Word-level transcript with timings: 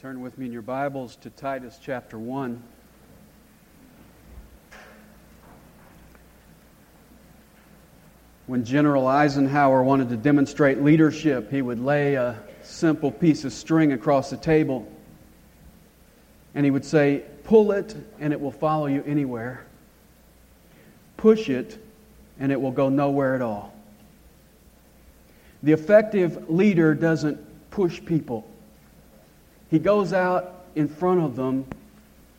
Turn 0.00 0.20
with 0.20 0.38
me 0.38 0.46
in 0.46 0.52
your 0.52 0.62
Bibles 0.62 1.16
to 1.22 1.30
Titus 1.30 1.76
chapter 1.82 2.20
1. 2.20 2.62
When 8.46 8.64
General 8.64 9.08
Eisenhower 9.08 9.82
wanted 9.82 10.10
to 10.10 10.16
demonstrate 10.16 10.84
leadership, 10.84 11.50
he 11.50 11.62
would 11.62 11.80
lay 11.80 12.14
a 12.14 12.38
simple 12.62 13.10
piece 13.10 13.44
of 13.44 13.52
string 13.52 13.92
across 13.92 14.30
the 14.30 14.36
table 14.36 14.86
and 16.54 16.64
he 16.64 16.70
would 16.70 16.84
say, 16.84 17.24
Pull 17.42 17.72
it 17.72 17.96
and 18.20 18.32
it 18.32 18.40
will 18.40 18.52
follow 18.52 18.86
you 18.86 19.02
anywhere. 19.04 19.66
Push 21.16 21.48
it 21.48 21.76
and 22.38 22.52
it 22.52 22.60
will 22.60 22.70
go 22.70 22.88
nowhere 22.88 23.34
at 23.34 23.42
all. 23.42 23.74
The 25.64 25.72
effective 25.72 26.48
leader 26.48 26.94
doesn't 26.94 27.70
push 27.72 28.00
people, 28.04 28.48
he 29.70 29.78
goes 29.78 30.12
out 30.12 30.64
in 30.74 30.88
front 30.88 31.20
of 31.20 31.36
them 31.36 31.66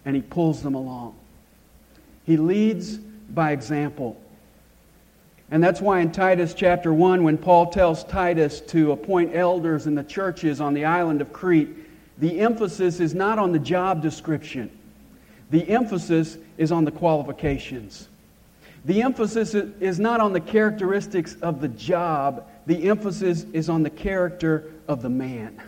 and 0.06 0.16
he 0.16 0.22
pulls 0.22 0.62
them 0.62 0.76
along. 0.76 1.16
He 2.26 2.38
leads 2.38 2.98
by 2.98 3.52
example. 3.52 4.20
And 5.52 5.64
that's 5.64 5.82
why 5.82 6.00
in 6.00 6.12
Titus 6.12 6.54
chapter 6.54 6.94
1, 6.94 7.23
when 7.23 7.38
Paul 7.38 7.72
tells 7.72 8.04
Titus 8.04 8.62
to 8.62 8.92
appoint 8.92 9.36
elders 9.36 9.88
in 9.88 9.96
the 9.96 10.04
churches 10.04 10.62
on 10.62 10.73
the 10.73 10.86
island 10.86 11.22
of 11.22 11.34
Crete, 11.34 11.70
the 12.20 12.40
emphasis 12.40 13.00
is 13.00 13.16
not 13.16 13.40
on 13.40 13.52
the 13.52 13.59
job 13.59 14.02
description. 14.02 14.70
The 15.50 15.68
emphasis 15.70 16.38
is 16.58 16.72
on 16.72 16.86
the 16.86 16.92
qualifications. 16.92 18.09
The 18.86 19.02
emphasis 19.02 19.56
is 19.56 20.00
not 20.00 20.20
on 20.20 20.34
the 20.34 20.40
characteristics 20.40 21.36
of 21.42 21.62
the 21.62 21.68
job, 21.68 22.48
the 22.66 22.88
emphasis 22.88 23.46
is 23.52 23.70
on 23.70 23.84
the 23.84 23.90
character 23.90 24.72
of 24.88 25.02
the 25.02 25.09
man. 25.09 25.59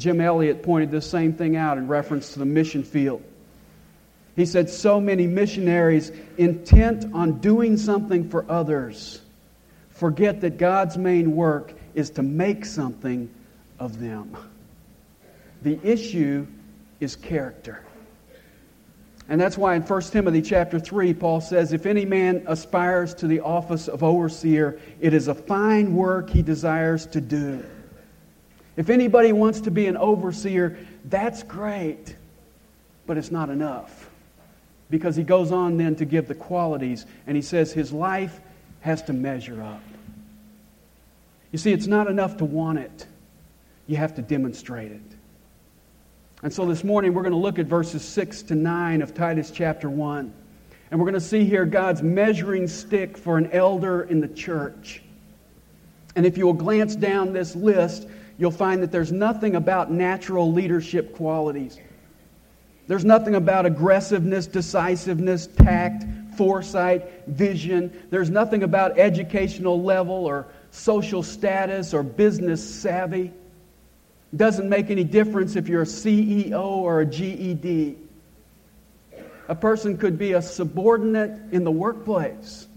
Jim 0.00 0.20
Elliot 0.20 0.62
pointed 0.62 0.90
this 0.90 1.08
same 1.08 1.34
thing 1.34 1.56
out 1.56 1.76
in 1.76 1.86
reference 1.86 2.32
to 2.32 2.38
the 2.38 2.46
mission 2.46 2.82
field. 2.82 3.22
He 4.34 4.46
said, 4.46 4.70
So 4.70 4.98
many 4.98 5.26
missionaries 5.26 6.10
intent 6.38 7.12
on 7.12 7.40
doing 7.40 7.76
something 7.76 8.30
for 8.30 8.50
others 8.50 9.20
forget 9.90 10.40
that 10.40 10.56
God's 10.56 10.96
main 10.96 11.36
work 11.36 11.74
is 11.94 12.08
to 12.10 12.22
make 12.22 12.64
something 12.64 13.30
of 13.78 14.00
them. 14.00 14.34
The 15.60 15.78
issue 15.82 16.46
is 17.00 17.16
character. 17.16 17.82
And 19.28 19.38
that's 19.38 19.58
why 19.58 19.74
in 19.74 19.82
1 19.82 20.02
Timothy 20.04 20.40
chapter 20.40 20.80
3, 20.80 21.12
Paul 21.12 21.42
says, 21.42 21.74
If 21.74 21.84
any 21.84 22.06
man 22.06 22.44
aspires 22.46 23.12
to 23.16 23.26
the 23.26 23.40
office 23.40 23.86
of 23.88 24.02
overseer, 24.02 24.80
it 24.98 25.12
is 25.12 25.28
a 25.28 25.34
fine 25.34 25.94
work 25.94 26.30
he 26.30 26.40
desires 26.40 27.04
to 27.08 27.20
do. 27.20 27.62
If 28.80 28.88
anybody 28.88 29.30
wants 29.34 29.60
to 29.60 29.70
be 29.70 29.88
an 29.88 29.98
overseer, 29.98 30.78
that's 31.04 31.42
great, 31.42 32.16
but 33.06 33.18
it's 33.18 33.30
not 33.30 33.50
enough. 33.50 34.08
Because 34.88 35.14
he 35.14 35.22
goes 35.22 35.52
on 35.52 35.76
then 35.76 35.96
to 35.96 36.06
give 36.06 36.28
the 36.28 36.34
qualities, 36.34 37.04
and 37.26 37.36
he 37.36 37.42
says 37.42 37.74
his 37.74 37.92
life 37.92 38.40
has 38.80 39.02
to 39.02 39.12
measure 39.12 39.62
up. 39.62 39.82
You 41.52 41.58
see, 41.58 41.74
it's 41.74 41.88
not 41.88 42.06
enough 42.06 42.38
to 42.38 42.46
want 42.46 42.78
it, 42.78 43.06
you 43.86 43.96
have 43.96 44.14
to 44.14 44.22
demonstrate 44.22 44.92
it. 44.92 45.02
And 46.42 46.50
so 46.50 46.64
this 46.64 46.82
morning 46.82 47.12
we're 47.12 47.20
going 47.20 47.32
to 47.32 47.38
look 47.38 47.58
at 47.58 47.66
verses 47.66 48.02
6 48.02 48.44
to 48.44 48.54
9 48.54 49.02
of 49.02 49.12
Titus 49.12 49.50
chapter 49.50 49.90
1. 49.90 50.32
And 50.90 50.98
we're 50.98 51.04
going 51.04 51.12
to 51.12 51.20
see 51.20 51.44
here 51.44 51.66
God's 51.66 52.00
measuring 52.00 52.66
stick 52.66 53.18
for 53.18 53.36
an 53.36 53.50
elder 53.50 54.04
in 54.04 54.22
the 54.22 54.28
church. 54.28 55.02
And 56.16 56.24
if 56.24 56.38
you 56.38 56.46
will 56.46 56.54
glance 56.54 56.96
down 56.96 57.34
this 57.34 57.54
list, 57.54 58.08
you'll 58.40 58.50
find 58.50 58.82
that 58.82 58.90
there's 58.90 59.12
nothing 59.12 59.54
about 59.54 59.92
natural 59.92 60.50
leadership 60.50 61.14
qualities. 61.14 61.78
There's 62.86 63.04
nothing 63.04 63.34
about 63.34 63.66
aggressiveness, 63.66 64.46
decisiveness, 64.46 65.46
tact, 65.46 66.04
foresight, 66.38 67.26
vision. 67.26 67.92
There's 68.08 68.30
nothing 68.30 68.62
about 68.62 68.98
educational 68.98 69.82
level 69.82 70.24
or 70.24 70.46
social 70.70 71.22
status 71.22 71.92
or 71.92 72.02
business 72.02 72.66
savvy. 72.66 73.30
Doesn't 74.34 74.70
make 74.70 74.90
any 74.90 75.04
difference 75.04 75.54
if 75.54 75.68
you're 75.68 75.82
a 75.82 75.84
CEO 75.84 76.64
or 76.64 77.02
a 77.02 77.06
GED. 77.06 77.98
A 79.48 79.54
person 79.54 79.98
could 79.98 80.18
be 80.18 80.32
a 80.32 80.40
subordinate 80.40 81.52
in 81.52 81.62
the 81.62 81.70
workplace 81.70 82.68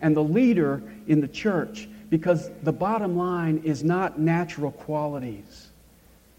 and 0.00 0.16
the 0.16 0.24
leader 0.24 0.82
in 1.06 1.20
the 1.20 1.28
church 1.28 1.88
because 2.10 2.50
the 2.62 2.72
bottom 2.72 3.16
line 3.16 3.62
is 3.64 3.84
not 3.84 4.18
natural 4.18 4.70
qualities, 4.70 5.68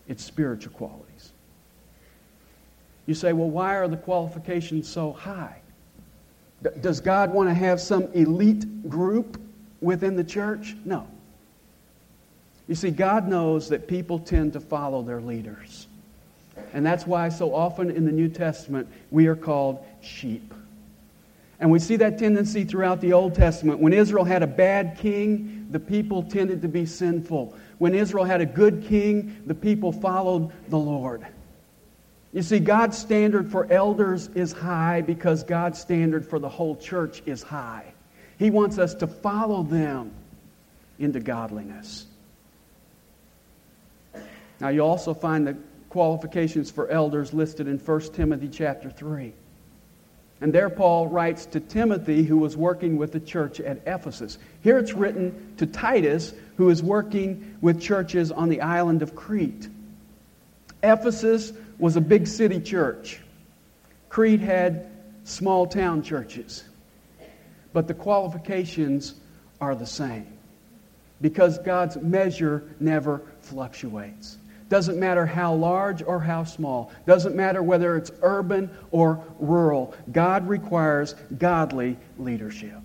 it's 0.07 0.24
spiritual 0.24 0.74
qualities. 0.74 1.31
You 3.06 3.16
say, 3.16 3.34
well, 3.34 3.50
why 3.50 3.75
are 3.75 3.88
the 3.88 3.97
qualifications 3.97 4.88
so 4.88 5.13
high? 5.13 5.62
D- 6.63 6.69
does 6.81 7.02
God 7.02 7.34
want 7.34 7.50
to 7.50 7.53
have 7.53 7.79
some 7.81 8.03
elite 8.13 8.88
group 8.88 9.41
within 9.81 10.16
the 10.16 10.24
church? 10.24 10.75
No. 10.85 11.08
You 12.68 12.75
see, 12.75 12.91
God 12.91 13.28
knows 13.28 13.69
that 13.69 13.88
people 13.88 14.19
tend 14.19 14.53
to 14.53 14.59
follow 14.59 15.02
their 15.02 15.22
leaders. 15.22 15.88
And 16.74 16.85
that's 16.85 17.08
why 17.08 17.29
so 17.29 17.53
often 17.53 17.90
in 17.90 18.06
the 18.06 18.12
New 18.12 18.29
Testament 18.29 18.88
we 19.09 19.25
are 19.25 19.35
called 19.35 19.84
sheep. 20.02 20.53
And 21.59 21.72
we 21.72 21.79
see 21.79 21.96
that 21.97 22.19
tendency 22.19 22.63
throughout 22.63 23.02
the 23.02 23.13
Old 23.13 23.35
Testament. 23.35 23.79
When 23.79 23.91
Israel 23.91 24.24
had 24.24 24.44
a 24.44 24.47
bad 24.47 24.97
king, 25.00 25.59
the 25.69 25.80
people 25.80 26.24
tended 26.24 26.62
to 26.63 26.68
be 26.68 26.85
sinful. 26.85 27.56
When 27.78 27.94
Israel 27.94 28.25
had 28.25 28.41
a 28.41 28.46
good 28.46 28.84
king, 28.85 29.44
the 29.46 29.56
people 29.56 29.91
followed 29.91 30.52
the 30.69 30.80
Lord. 30.80 31.25
You 32.34 32.41
see, 32.41 32.59
God's 32.59 32.97
standard 32.97 33.52
for 33.52 33.72
elders 33.72 34.28
is 34.35 34.52
high 34.52 35.02
because 35.02 35.44
God's 35.44 35.79
standard 35.79 36.28
for 36.28 36.40
the 36.40 36.50
whole 36.50 36.75
church 36.75 37.24
is 37.25 37.41
high. 37.41 37.94
He 38.38 38.52
wants 38.52 38.78
us 38.78 38.94
to 38.96 39.08
follow 39.08 39.63
them 39.63 40.12
into 41.00 41.19
godliness. 41.19 42.06
Now, 44.59 44.69
you 44.69 44.81
also 44.81 45.13
find 45.13 45.47
the 45.47 45.58
qualifications 45.90 46.69
for 46.69 46.88
elders 46.90 47.34
listed 47.34 47.68
in 47.68 47.79
1 47.79 48.02
Timothy 48.13 48.50
chapter 48.50 48.90
3. 48.90 49.34
And 50.42 50.54
there 50.54 50.70
Paul 50.70 51.08
writes 51.08 51.46
to 51.48 51.60
Timothy, 51.60 52.24
who 52.24 52.38
was 52.38 52.56
working 52.56 52.98
with 52.98 53.12
the 53.12 53.20
church 53.20 53.60
at 53.60 53.82
Ephesus. 53.86 54.38
Here 54.62 54.78
it's 54.78 54.94
written 54.94 55.56
to 55.58 55.66
Titus, 55.66 56.34
who 56.56 56.70
is 56.70 56.82
working 56.82 57.58
with 57.62 57.82
churches 57.82 58.32
on 58.32 58.48
the 58.48 58.62
island 58.62 59.02
of 59.02 59.16
Crete. 59.16 59.68
Ephesus 60.82 61.52
was 61.78 61.98
a 61.98 62.02
big 62.02 62.26
city 62.26 62.62
church. 62.62 63.20
Crete 64.08 64.40
had 64.40 64.90
small 65.26 65.68
town 65.68 66.04
churches. 66.04 66.64
But 67.74 67.88
the 67.88 67.94
qualifications 67.94 69.16
are 69.60 69.76
the 69.76 69.86
same 69.86 70.28
because 71.22 71.60
God's 71.60 71.98
measure 71.98 72.64
never 72.80 73.22
fluctuates. 73.42 74.38
Doesn't 74.69 75.00
matter 75.00 75.25
how 75.25 75.56
large 75.56 76.03
or 76.03 76.19
how 76.19 76.44
small. 76.44 76.91
Doesn't 77.07 77.35
matter 77.35 77.63
whether 77.63 77.97
it's 77.97 78.12
urban 78.22 78.69
or 78.91 79.24
rural. 79.40 79.96
God 80.12 80.47
requires 80.47 81.16
godly 81.38 81.97
leadership. 82.19 82.78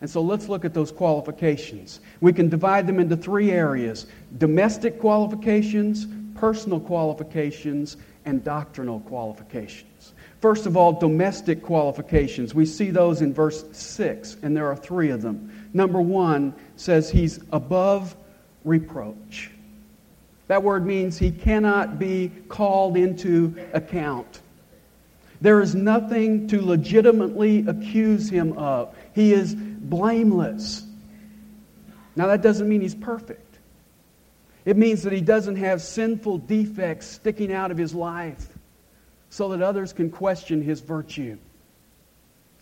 And 0.00 0.08
so 0.08 0.22
let's 0.22 0.48
look 0.48 0.64
at 0.64 0.74
those 0.74 0.92
qualifications. 0.92 2.00
We 2.20 2.32
can 2.32 2.48
divide 2.48 2.86
them 2.86 2.98
into 3.00 3.16
three 3.16 3.50
areas 3.50 4.06
domestic 4.38 4.98
qualifications, 4.98 6.06
personal 6.36 6.80
qualifications, 6.80 7.96
and 8.24 8.42
doctrinal 8.44 9.00
qualifications. 9.00 10.12
First 10.40 10.66
of 10.66 10.76
all, 10.76 10.92
domestic 10.92 11.62
qualifications. 11.62 12.54
We 12.54 12.64
see 12.64 12.90
those 12.90 13.22
in 13.22 13.34
verse 13.34 13.64
6, 13.72 14.36
and 14.42 14.56
there 14.56 14.68
are 14.68 14.76
three 14.76 15.10
of 15.10 15.20
them. 15.20 15.68
Number 15.74 16.00
one 16.00 16.54
says 16.76 17.10
he's 17.10 17.40
above 17.52 18.16
reproach. 18.64 19.50
That 20.48 20.62
word 20.62 20.84
means 20.84 21.18
he 21.18 21.30
cannot 21.30 21.98
be 21.98 22.32
called 22.48 22.96
into 22.96 23.54
account. 23.72 24.40
There 25.40 25.60
is 25.60 25.74
nothing 25.74 26.48
to 26.48 26.60
legitimately 26.60 27.66
accuse 27.68 28.28
him 28.28 28.54
of. 28.58 28.94
He 29.14 29.32
is 29.32 29.54
blameless. 29.54 30.84
Now, 32.16 32.26
that 32.26 32.42
doesn't 32.42 32.68
mean 32.68 32.80
he's 32.80 32.94
perfect. 32.94 33.58
It 34.64 34.76
means 34.76 35.02
that 35.04 35.12
he 35.12 35.20
doesn't 35.20 35.56
have 35.56 35.80
sinful 35.80 36.38
defects 36.38 37.06
sticking 37.06 37.52
out 37.52 37.70
of 37.70 37.78
his 37.78 37.94
life 37.94 38.48
so 39.30 39.50
that 39.50 39.62
others 39.62 39.92
can 39.92 40.10
question 40.10 40.62
his 40.62 40.80
virtue. 40.80 41.38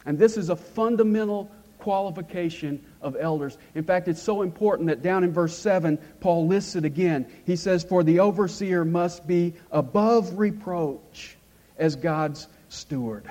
And 0.04 0.18
this 0.18 0.36
is 0.36 0.50
a 0.50 0.56
fundamental 0.56 1.50
qualification 1.86 2.84
of 3.00 3.16
elders. 3.16 3.56
In 3.76 3.84
fact, 3.84 4.08
it's 4.08 4.20
so 4.20 4.42
important 4.42 4.88
that 4.88 5.02
down 5.02 5.22
in 5.22 5.32
verse 5.32 5.56
7, 5.56 5.98
Paul 6.18 6.48
lists 6.48 6.74
it 6.74 6.84
again. 6.84 7.30
He 7.44 7.54
says, 7.54 7.84
For 7.84 8.02
the 8.02 8.18
overseer 8.18 8.84
must 8.84 9.24
be 9.28 9.54
above 9.70 10.36
reproach 10.36 11.36
as 11.78 11.94
God's 11.94 12.48
steward. 12.70 13.30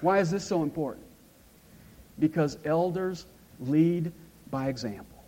Why 0.00 0.18
is 0.18 0.28
this 0.28 0.44
so 0.44 0.64
important? 0.64 1.06
Because 2.18 2.58
elders 2.64 3.26
lead 3.60 4.10
by 4.50 4.66
example. 4.66 5.22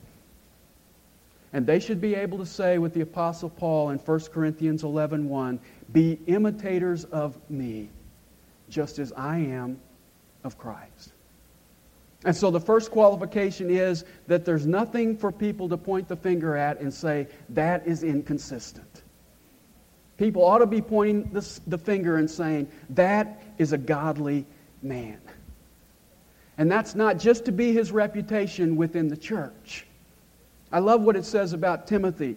And 1.53 1.65
they 1.65 1.79
should 1.79 2.01
be 2.01 2.17
able 2.17 2.39
to 2.39 2.47
say 2.47 2.79
with 2.79 2.95
the 2.95 3.03
Apostle 3.03 3.51
Paul 3.51 3.91
in 3.91 3.99
1 3.99 4.21
Corinthians 4.33 4.83
11 4.83 5.29
1, 5.29 5.61
Be 5.93 6.19
imitators 6.27 7.05
of 7.05 7.39
me, 7.49 7.91
just 8.69 8.99
as 8.99 9.13
I 9.13 9.39
am 9.39 9.79
of 10.43 10.59
Christ. 10.59 11.13
And 12.25 12.35
so 12.35 12.51
the 12.51 12.61
first 12.61 12.91
qualification 12.91 13.71
is 13.71 14.05
that 14.27 14.45
there's 14.45 14.67
nothing 14.67 15.17
for 15.17 15.31
people 15.31 15.69
to 15.69 15.77
point 15.77 16.09
the 16.09 16.17
finger 16.17 16.57
at 16.57 16.81
and 16.81 16.93
say, 16.93 17.29
that 17.51 17.87
is 17.87 18.03
inconsistent. 18.03 19.03
People 20.17 20.45
ought 20.45 20.59
to 20.59 20.67
be 20.67 20.83
pointing 20.83 21.31
the, 21.33 21.79
finger 21.79 22.17
and 22.17 22.29
saying, 22.29 22.69
that 22.91 23.41
is 23.57 23.73
a 23.73 23.79
godly 23.79 24.47
man. 24.83 25.21
And 26.59 26.71
that's 26.71 26.97
not 26.97 27.19
just 27.19 27.45
to 27.45 27.53
be 27.53 27.73
his 27.73 27.93
reputation 27.93 28.77
within 28.77 29.07
the 29.07 29.17
church. 29.17 29.87
I 30.73 30.81
love 30.81 31.03
what 31.03 31.15
it 31.15 31.25
says 31.25 31.53
about 31.53 31.87
Timothy 31.87 32.37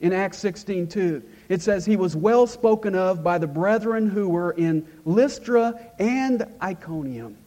in 0.00 0.12
Acts 0.12 0.38
16:2. 0.42 1.22
It 1.48 1.62
says 1.62 1.86
he 1.86 1.96
was 1.96 2.14
well 2.14 2.46
spoken 2.46 2.94
of 2.94 3.24
by 3.24 3.38
the 3.38 3.46
brethren 3.46 4.10
who 4.10 4.28
were 4.28 4.52
in 4.52 4.86
Lystra 5.06 5.80
and 5.98 6.44
Iconium. 6.62 7.38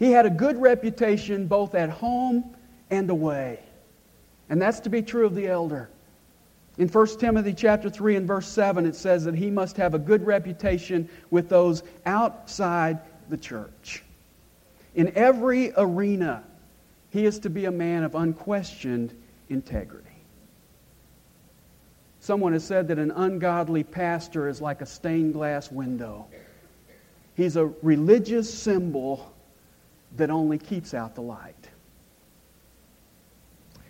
He 0.00 0.10
had 0.12 0.24
a 0.24 0.30
good 0.30 0.60
reputation 0.60 1.46
both 1.46 1.74
at 1.74 1.90
home 1.90 2.56
and 2.90 3.10
away. 3.10 3.60
And 4.48 4.60
that's 4.60 4.80
to 4.80 4.88
be 4.88 5.02
true 5.02 5.26
of 5.26 5.34
the 5.34 5.46
elder. 5.46 5.90
In 6.78 6.88
1 6.88 7.18
Timothy 7.18 7.52
chapter 7.52 7.90
3 7.90 8.16
and 8.16 8.26
verse 8.26 8.48
7 8.48 8.86
it 8.86 8.96
says 8.96 9.24
that 9.24 9.34
he 9.34 9.50
must 9.50 9.76
have 9.76 9.92
a 9.92 9.98
good 9.98 10.24
reputation 10.24 11.06
with 11.30 11.50
those 11.50 11.82
outside 12.06 12.98
the 13.28 13.36
church. 13.36 14.02
In 14.94 15.12
every 15.14 15.72
arena, 15.76 16.44
he 17.10 17.26
is 17.26 17.38
to 17.40 17.50
be 17.50 17.66
a 17.66 17.70
man 17.70 18.02
of 18.02 18.14
unquestioned 18.14 19.14
integrity. 19.50 20.06
Someone 22.20 22.54
has 22.54 22.64
said 22.64 22.88
that 22.88 22.98
an 22.98 23.10
ungodly 23.10 23.84
pastor 23.84 24.48
is 24.48 24.62
like 24.62 24.80
a 24.80 24.86
stained 24.86 25.34
glass 25.34 25.70
window. 25.70 26.26
He's 27.34 27.56
a 27.56 27.66
religious 27.82 28.52
symbol 28.52 29.29
that 30.16 30.30
only 30.30 30.58
keeps 30.58 30.94
out 30.94 31.14
the 31.14 31.22
light. 31.22 31.68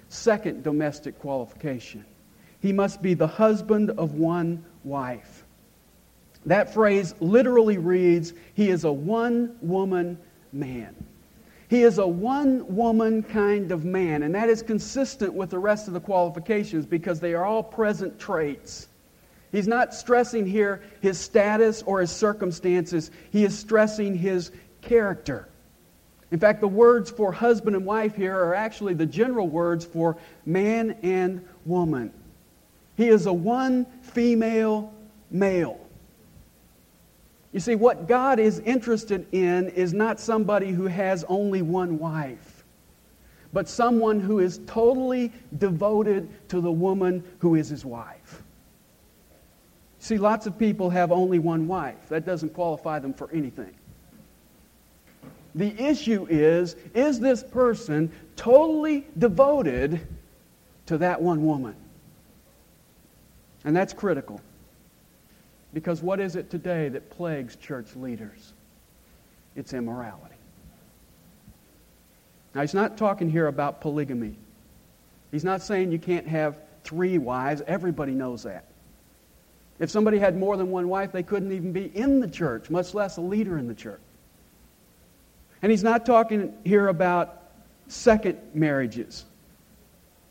Second 0.08 0.64
domestic 0.64 1.18
qualification 1.18 2.04
he 2.60 2.72
must 2.72 3.00
be 3.00 3.14
the 3.14 3.26
husband 3.26 3.90
of 3.90 4.14
one 4.14 4.64
wife. 4.84 5.44
That 6.46 6.72
phrase 6.72 7.14
literally 7.20 7.78
reads, 7.78 8.34
He 8.54 8.70
is 8.70 8.84
a 8.84 8.92
one 8.92 9.56
woman 9.62 10.18
man. 10.52 10.94
He 11.68 11.82
is 11.82 11.98
a 11.98 12.06
one 12.06 12.74
woman 12.74 13.22
kind 13.22 13.70
of 13.72 13.84
man, 13.84 14.22
and 14.22 14.34
that 14.34 14.48
is 14.48 14.62
consistent 14.62 15.32
with 15.32 15.50
the 15.50 15.58
rest 15.58 15.86
of 15.86 15.94
the 15.94 16.00
qualifications 16.00 16.84
because 16.84 17.20
they 17.20 17.34
are 17.34 17.44
all 17.44 17.62
present 17.62 18.18
traits. 18.18 18.88
He's 19.52 19.68
not 19.68 19.94
stressing 19.94 20.46
here 20.46 20.82
his 21.00 21.18
status 21.18 21.82
or 21.82 22.00
his 22.00 22.10
circumstances, 22.10 23.10
he 23.30 23.44
is 23.44 23.56
stressing 23.56 24.16
his 24.16 24.50
character. 24.80 25.48
In 26.30 26.38
fact, 26.38 26.60
the 26.60 26.68
words 26.68 27.10
for 27.10 27.32
husband 27.32 27.74
and 27.74 27.84
wife 27.84 28.14
here 28.14 28.36
are 28.36 28.54
actually 28.54 28.94
the 28.94 29.06
general 29.06 29.48
words 29.48 29.84
for 29.84 30.16
man 30.46 30.96
and 31.02 31.46
woman. 31.64 32.12
He 32.96 33.08
is 33.08 33.26
a 33.26 33.32
one 33.32 33.86
female 34.02 34.92
male. 35.30 35.80
You 37.52 37.58
see, 37.58 37.74
what 37.74 38.06
God 38.06 38.38
is 38.38 38.60
interested 38.60 39.26
in 39.32 39.70
is 39.70 39.92
not 39.92 40.20
somebody 40.20 40.70
who 40.70 40.86
has 40.86 41.24
only 41.28 41.62
one 41.62 41.98
wife, 41.98 42.64
but 43.52 43.68
someone 43.68 44.20
who 44.20 44.38
is 44.38 44.60
totally 44.66 45.32
devoted 45.58 46.28
to 46.50 46.60
the 46.60 46.70
woman 46.70 47.24
who 47.40 47.56
is 47.56 47.68
his 47.68 47.84
wife. 47.84 48.44
See, 49.98 50.16
lots 50.16 50.46
of 50.46 50.56
people 50.56 50.90
have 50.90 51.10
only 51.10 51.40
one 51.40 51.66
wife. 51.66 52.08
That 52.08 52.24
doesn't 52.24 52.54
qualify 52.54 53.00
them 53.00 53.12
for 53.12 53.28
anything. 53.32 53.74
The 55.54 55.78
issue 55.82 56.26
is 56.30 56.76
is 56.94 57.18
this 57.20 57.42
person 57.42 58.10
totally 58.36 59.06
devoted 59.18 60.00
to 60.86 60.98
that 60.98 61.20
one 61.20 61.44
woman? 61.44 61.74
And 63.64 63.76
that's 63.76 63.92
critical. 63.92 64.40
Because 65.72 66.02
what 66.02 66.20
is 66.20 66.36
it 66.36 66.50
today 66.50 66.88
that 66.88 67.10
plagues 67.10 67.56
church 67.56 67.94
leaders? 67.94 68.52
It's 69.54 69.72
immorality. 69.72 70.34
Now, 72.54 72.62
he's 72.62 72.74
not 72.74 72.96
talking 72.96 73.30
here 73.30 73.46
about 73.46 73.80
polygamy. 73.80 74.34
He's 75.30 75.44
not 75.44 75.62
saying 75.62 75.92
you 75.92 75.98
can't 75.98 76.26
have 76.26 76.58
three 76.82 77.18
wives. 77.18 77.62
Everybody 77.66 78.12
knows 78.12 78.42
that. 78.42 78.64
If 79.78 79.90
somebody 79.90 80.18
had 80.18 80.36
more 80.36 80.56
than 80.56 80.70
one 80.70 80.88
wife, 80.88 81.12
they 81.12 81.22
couldn't 81.22 81.52
even 81.52 81.72
be 81.72 81.86
in 81.96 82.20
the 82.20 82.28
church, 82.28 82.68
much 82.68 82.92
less 82.92 83.16
a 83.16 83.20
leader 83.20 83.56
in 83.58 83.68
the 83.68 83.74
church. 83.74 84.00
And 85.62 85.70
he's 85.70 85.82
not 85.82 86.06
talking 86.06 86.54
here 86.64 86.88
about 86.88 87.42
second 87.88 88.38
marriages. 88.54 89.24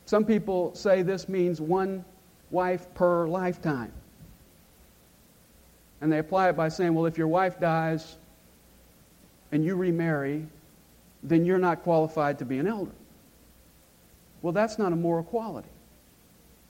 Some 0.05 0.25
people 0.25 0.73
say 0.73 1.03
this 1.03 1.29
means 1.29 1.61
one 1.61 2.03
wife 2.49 2.93
per 2.95 3.27
lifetime. 3.27 3.91
And 6.01 6.11
they 6.11 6.17
apply 6.17 6.49
it 6.49 6.53
by 6.53 6.69
saying, 6.69 6.93
well, 6.93 7.05
if 7.05 7.17
your 7.17 7.27
wife 7.27 7.59
dies 7.59 8.17
and 9.51 9.63
you 9.63 9.75
remarry, 9.75 10.47
then 11.21 11.45
you're 11.45 11.59
not 11.59 11.83
qualified 11.83 12.39
to 12.39 12.45
be 12.45 12.57
an 12.57 12.67
elder. 12.67 12.91
Well, 14.41 14.53
that's 14.53 14.79
not 14.79 14.93
a 14.93 14.95
moral 14.95 15.23
quality. 15.23 15.67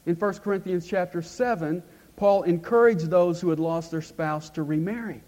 In 0.06 0.16
1 0.16 0.34
Corinthians 0.40 0.88
chapter 0.88 1.22
7, 1.22 1.84
Paul 2.18 2.44
encouraged 2.44 3.10
those 3.10 3.40
who 3.40 3.50
had 3.50 3.60
lost 3.60 3.92
their 3.92 4.02
spouse 4.02 4.50
to 4.52 4.64
remarry. 4.64 5.22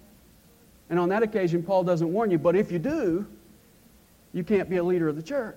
And 0.92 1.00
on 1.00 1.08
that 1.10 1.24
occasion, 1.24 1.64
Paul 1.64 1.86
doesn't 1.86 2.12
warn 2.12 2.32
you, 2.32 2.38
but 2.38 2.54
if 2.54 2.70
you 2.70 2.78
do, 2.78 3.26
you 4.34 4.44
can't 4.44 4.70
be 4.70 4.76
a 4.76 4.84
leader 4.84 5.08
of 5.08 5.16
the 5.16 5.24
church. 5.24 5.56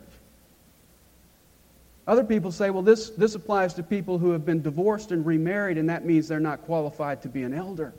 Other 2.07 2.23
people 2.23 2.53
say, 2.53 2.71
well, 2.71 2.83
this, 2.83 3.11
this 3.11 3.35
applies 3.35 3.75
to 3.75 3.83
people 3.83 4.17
who 4.17 4.31
have 4.31 4.47
been 4.47 4.63
divorced 4.63 5.11
and 5.11 5.27
remarried, 5.27 5.77
and 5.77 5.89
that 5.89 6.05
means 6.05 6.29
they're 6.29 6.39
not 6.39 6.63
qualified 6.63 7.21
to 7.23 7.29
be 7.29 7.43
an 7.43 7.53
elder. 7.53 7.93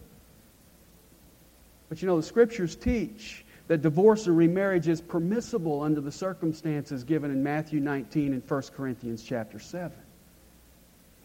But 1.90 2.02
you 2.02 2.08
know, 2.08 2.16
the 2.16 2.26
scriptures 2.26 2.74
teach 2.74 3.44
that 3.68 3.82
divorce 3.82 4.30
or 4.30 4.34
remarriage 4.34 4.88
is 4.88 5.02
permissible 5.02 5.82
under 5.82 6.00
the 6.00 6.14
circumstances 6.14 7.04
given 7.04 7.32
in 7.32 7.44
Matthew 7.44 7.82
19 7.82 8.32
and 8.32 8.50
1 8.50 8.62
Corinthians 8.78 9.24
chapter 9.24 9.60
7. 9.60 9.92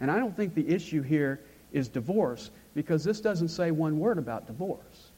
And 0.01 0.11
I 0.11 0.19
don't 0.19 0.37
think 0.37 0.55
the 0.55 0.69
issue 0.69 1.03
here 1.03 1.39
is 1.73 1.87
divorce 1.87 2.51
because 2.75 3.05
this 3.05 3.21
doesn't 3.21 3.51
say 3.51 3.71
one 3.71 4.01
word 4.01 4.19
about 4.19 4.49
divorce. 4.49 5.10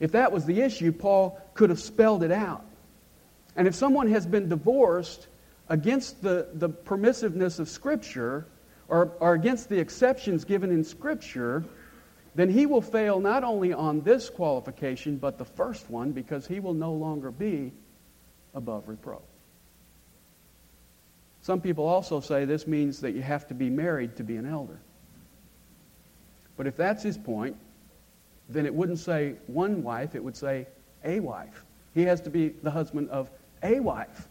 If 0.00 0.12
that 0.12 0.32
was 0.32 0.44
the 0.44 0.60
issue, 0.60 0.92
Paul 0.92 1.40
could 1.54 1.70
have 1.70 1.80
spelled 1.80 2.22
it 2.22 2.32
out. 2.32 2.64
And 3.56 3.68
if 3.68 3.74
someone 3.74 4.08
has 4.08 4.26
been 4.26 4.48
divorced 4.48 5.28
against 5.68 6.22
the, 6.22 6.48
the 6.54 6.68
permissiveness 6.68 7.58
of 7.58 7.68
Scripture 7.68 8.46
or, 8.88 9.12
or 9.20 9.34
against 9.34 9.68
the 9.68 9.78
exceptions 9.78 10.44
given 10.44 10.70
in 10.70 10.84
Scripture, 10.84 11.64
then 12.34 12.50
he 12.50 12.66
will 12.66 12.82
fail 12.82 13.20
not 13.20 13.44
only 13.44 13.72
on 13.72 14.00
this 14.00 14.28
qualification, 14.28 15.16
but 15.16 15.38
the 15.38 15.44
first 15.44 15.88
one, 15.88 16.12
because 16.12 16.46
he 16.46 16.60
will 16.60 16.74
no 16.74 16.92
longer 16.92 17.30
be 17.30 17.72
above 18.54 18.88
reproach. 18.88 19.22
Some 21.42 21.60
people 21.60 21.86
also 21.86 22.20
say 22.20 22.44
this 22.44 22.66
means 22.66 23.00
that 23.02 23.12
you 23.12 23.22
have 23.22 23.46
to 23.48 23.54
be 23.54 23.70
married 23.70 24.16
to 24.16 24.24
be 24.24 24.36
an 24.36 24.46
elder. 24.46 24.80
But 26.56 26.66
if 26.66 26.76
that's 26.76 27.02
his 27.02 27.18
point, 27.18 27.56
then 28.48 28.66
it 28.66 28.74
wouldn't 28.74 28.98
say 28.98 29.34
one 29.46 29.82
wife, 29.82 30.14
it 30.14 30.22
would 30.22 30.36
say 30.36 30.66
a 31.04 31.20
wife. 31.20 31.64
He 31.94 32.02
has 32.02 32.20
to 32.22 32.30
be 32.30 32.48
the 32.62 32.70
husband 32.70 33.10
of 33.10 33.30
a 33.62 33.80
wife. 33.80 34.28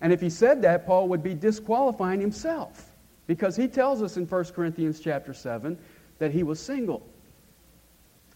And 0.00 0.12
if 0.12 0.20
he 0.20 0.28
said 0.28 0.62
that, 0.62 0.86
Paul 0.86 1.08
would 1.08 1.22
be 1.22 1.34
disqualifying 1.34 2.20
himself 2.20 2.90
because 3.26 3.56
he 3.56 3.68
tells 3.68 4.02
us 4.02 4.16
in 4.16 4.26
1 4.26 4.44
Corinthians 4.46 5.00
chapter 5.00 5.32
7 5.32 5.78
that 6.18 6.30
he 6.30 6.42
was 6.42 6.60
single. 6.60 7.02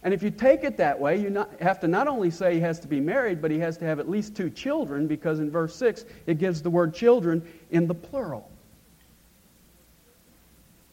And 0.03 0.15
if 0.15 0.23
you 0.23 0.31
take 0.31 0.63
it 0.63 0.77
that 0.77 0.99
way, 0.99 1.21
you 1.21 1.29
not, 1.29 1.61
have 1.61 1.81
to 1.81 1.89
not 1.89 2.07
only 2.07 2.31
say 2.31 2.55
he 2.55 2.61
has 2.61 2.79
to 2.81 2.89
be 2.89 3.01
married, 3.01 3.43
but 3.43 3.51
he 3.51 3.59
has 3.59 3.77
to 3.79 3.85
have 3.85 3.99
at 3.99 4.09
least 4.09 4.37
two 4.37 4.49
children, 4.49 5.07
because 5.09 5.41
in 5.41 5.51
verse 5.51 5.75
6 5.75 6.05
it 6.27 6.39
gives 6.39 6.63
the 6.63 6.71
word 6.71 6.95
children 6.95 7.47
in 7.71 7.87
the 7.89 7.95
plural. 7.95 8.49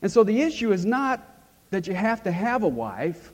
And 0.02 0.12
so 0.12 0.24
the 0.24 0.42
issue 0.42 0.72
is 0.72 0.86
not 0.86 1.24
that 1.70 1.88
you 1.88 1.94
have 1.94 2.24
to 2.24 2.32
have 2.32 2.64
a 2.64 2.68
wife, 2.68 3.32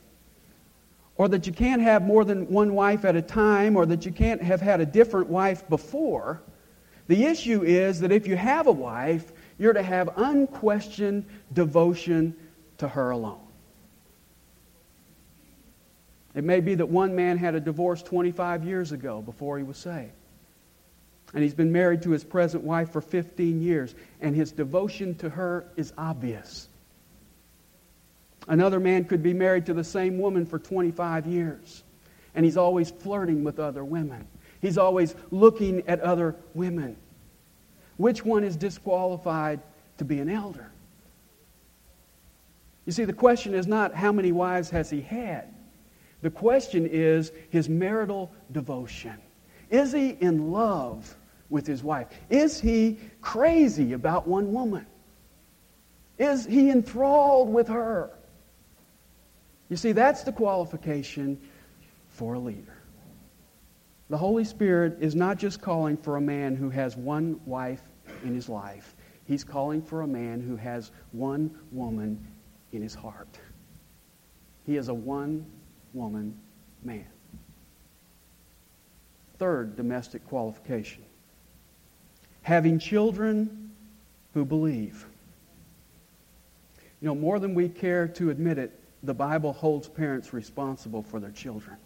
or 1.17 1.27
that 1.27 1.45
you 1.45 1.53
can't 1.53 1.81
have 1.81 2.01
more 2.01 2.25
than 2.25 2.47
one 2.47 2.73
wife 2.73 3.05
at 3.05 3.15
a 3.15 3.21
time, 3.21 3.75
or 3.75 3.85
that 3.85 4.05
you 4.05 4.11
can't 4.11 4.41
have 4.41 4.61
had 4.61 4.81
a 4.81 4.85
different 4.85 5.27
wife 5.27 5.67
before. 5.69 6.41
The 7.07 7.25
issue 7.25 7.63
is 7.63 7.99
that 7.99 8.11
if 8.11 8.27
you 8.27 8.35
have 8.35 8.67
a 8.67 8.71
wife, 8.71 9.31
you're 9.57 9.73
to 9.73 9.83
have 9.83 10.09
unquestioned 10.15 11.25
devotion 11.53 12.35
to 12.77 12.87
her 12.87 13.11
alone. 13.11 13.39
It 16.33 16.43
may 16.43 16.61
be 16.61 16.75
that 16.75 16.87
one 16.87 17.15
man 17.15 17.37
had 17.37 17.55
a 17.55 17.59
divorce 17.59 18.01
25 18.01 18.63
years 18.63 18.91
ago 18.91 19.21
before 19.21 19.57
he 19.57 19.63
was 19.63 19.77
saved. 19.77 20.13
And 21.33 21.43
he's 21.43 21.53
been 21.53 21.71
married 21.71 22.01
to 22.03 22.11
his 22.11 22.23
present 22.23 22.63
wife 22.63 22.91
for 22.91 23.01
15 23.01 23.61
years, 23.61 23.95
and 24.21 24.35
his 24.35 24.51
devotion 24.51 25.15
to 25.15 25.29
her 25.29 25.65
is 25.75 25.93
obvious. 25.97 26.67
Another 28.48 28.79
man 28.79 29.05
could 29.05 29.21
be 29.21 29.33
married 29.33 29.65
to 29.67 29.74
the 29.74 29.83
same 29.83 30.17
woman 30.17 30.45
for 30.45 30.57
25 30.60 31.27
years, 31.27 31.83
and 32.33 32.43
he's 32.43 32.57
always 32.57 32.89
flirting 32.91 33.43
with 33.43 33.60
other 33.60 33.83
women. 33.83 34.27
He's 34.62 34.77
always 34.77 35.15
looking 35.31 35.88
at 35.88 36.00
other 36.01 36.36
women. 36.53 36.95
Which 37.98 38.25
one 38.25 38.43
is 38.43 38.55
disqualified 38.55 39.60
to 39.98 40.05
be 40.05 40.19
an 40.19 40.29
elder? 40.29 40.71
You 42.86 42.91
see, 42.91 43.05
the 43.05 43.13
question 43.13 43.53
is 43.53 43.67
not 43.67 43.93
how 43.93 44.12
many 44.12 44.31
wives 44.31 44.69
has 44.71 44.89
he 44.89 45.01
had. 45.01 45.53
The 46.21 46.31
question 46.31 46.88
is 46.88 47.31
his 47.50 47.69
marital 47.69 48.31
devotion. 48.51 49.17
Is 49.69 49.91
he 49.91 50.10
in 50.19 50.51
love 50.51 51.15
with 51.50 51.65
his 51.65 51.83
wife? 51.83 52.07
Is 52.29 52.60
he 52.60 53.00
crazy 53.21 53.93
about 53.93 54.27
one 54.27 54.51
woman? 54.51 54.86
Is 56.17 56.45
he 56.45 56.69
enthralled 56.69 57.51
with 57.51 57.67
her? 57.67 58.12
You 59.71 59.77
see, 59.77 59.93
that's 59.93 60.23
the 60.23 60.33
qualification 60.33 61.39
for 62.09 62.33
a 62.33 62.39
leader. 62.39 62.77
The 64.09 64.17
Holy 64.17 64.43
Spirit 64.43 64.97
is 64.99 65.15
not 65.15 65.37
just 65.37 65.61
calling 65.61 65.95
for 65.95 66.17
a 66.17 66.21
man 66.21 66.57
who 66.57 66.69
has 66.69 66.97
one 66.97 67.39
wife 67.45 67.81
in 68.25 68.35
his 68.35 68.49
life, 68.49 68.95
He's 69.25 69.45
calling 69.45 69.81
for 69.81 70.01
a 70.01 70.07
man 70.07 70.41
who 70.41 70.57
has 70.57 70.91
one 71.13 71.57
woman 71.71 72.19
in 72.73 72.81
his 72.81 72.93
heart. 72.93 73.39
He 74.65 74.75
is 74.75 74.89
a 74.89 74.93
one 74.93 75.45
woman 75.93 76.37
man. 76.83 77.07
Third 79.37 79.77
domestic 79.77 80.27
qualification 80.27 81.03
having 82.41 82.77
children 82.77 83.71
who 84.33 84.43
believe. 84.43 85.05
You 86.99 87.07
know, 87.07 87.15
more 87.15 87.39
than 87.39 87.55
we 87.55 87.69
care 87.69 88.07
to 88.09 88.31
admit 88.31 88.57
it, 88.57 88.80
the 89.03 89.13
Bible 89.13 89.53
holds 89.53 89.88
parents 89.88 90.34
responsible 90.34 91.03
for 91.03 91.20
their 91.20 91.31
children. 91.31 91.77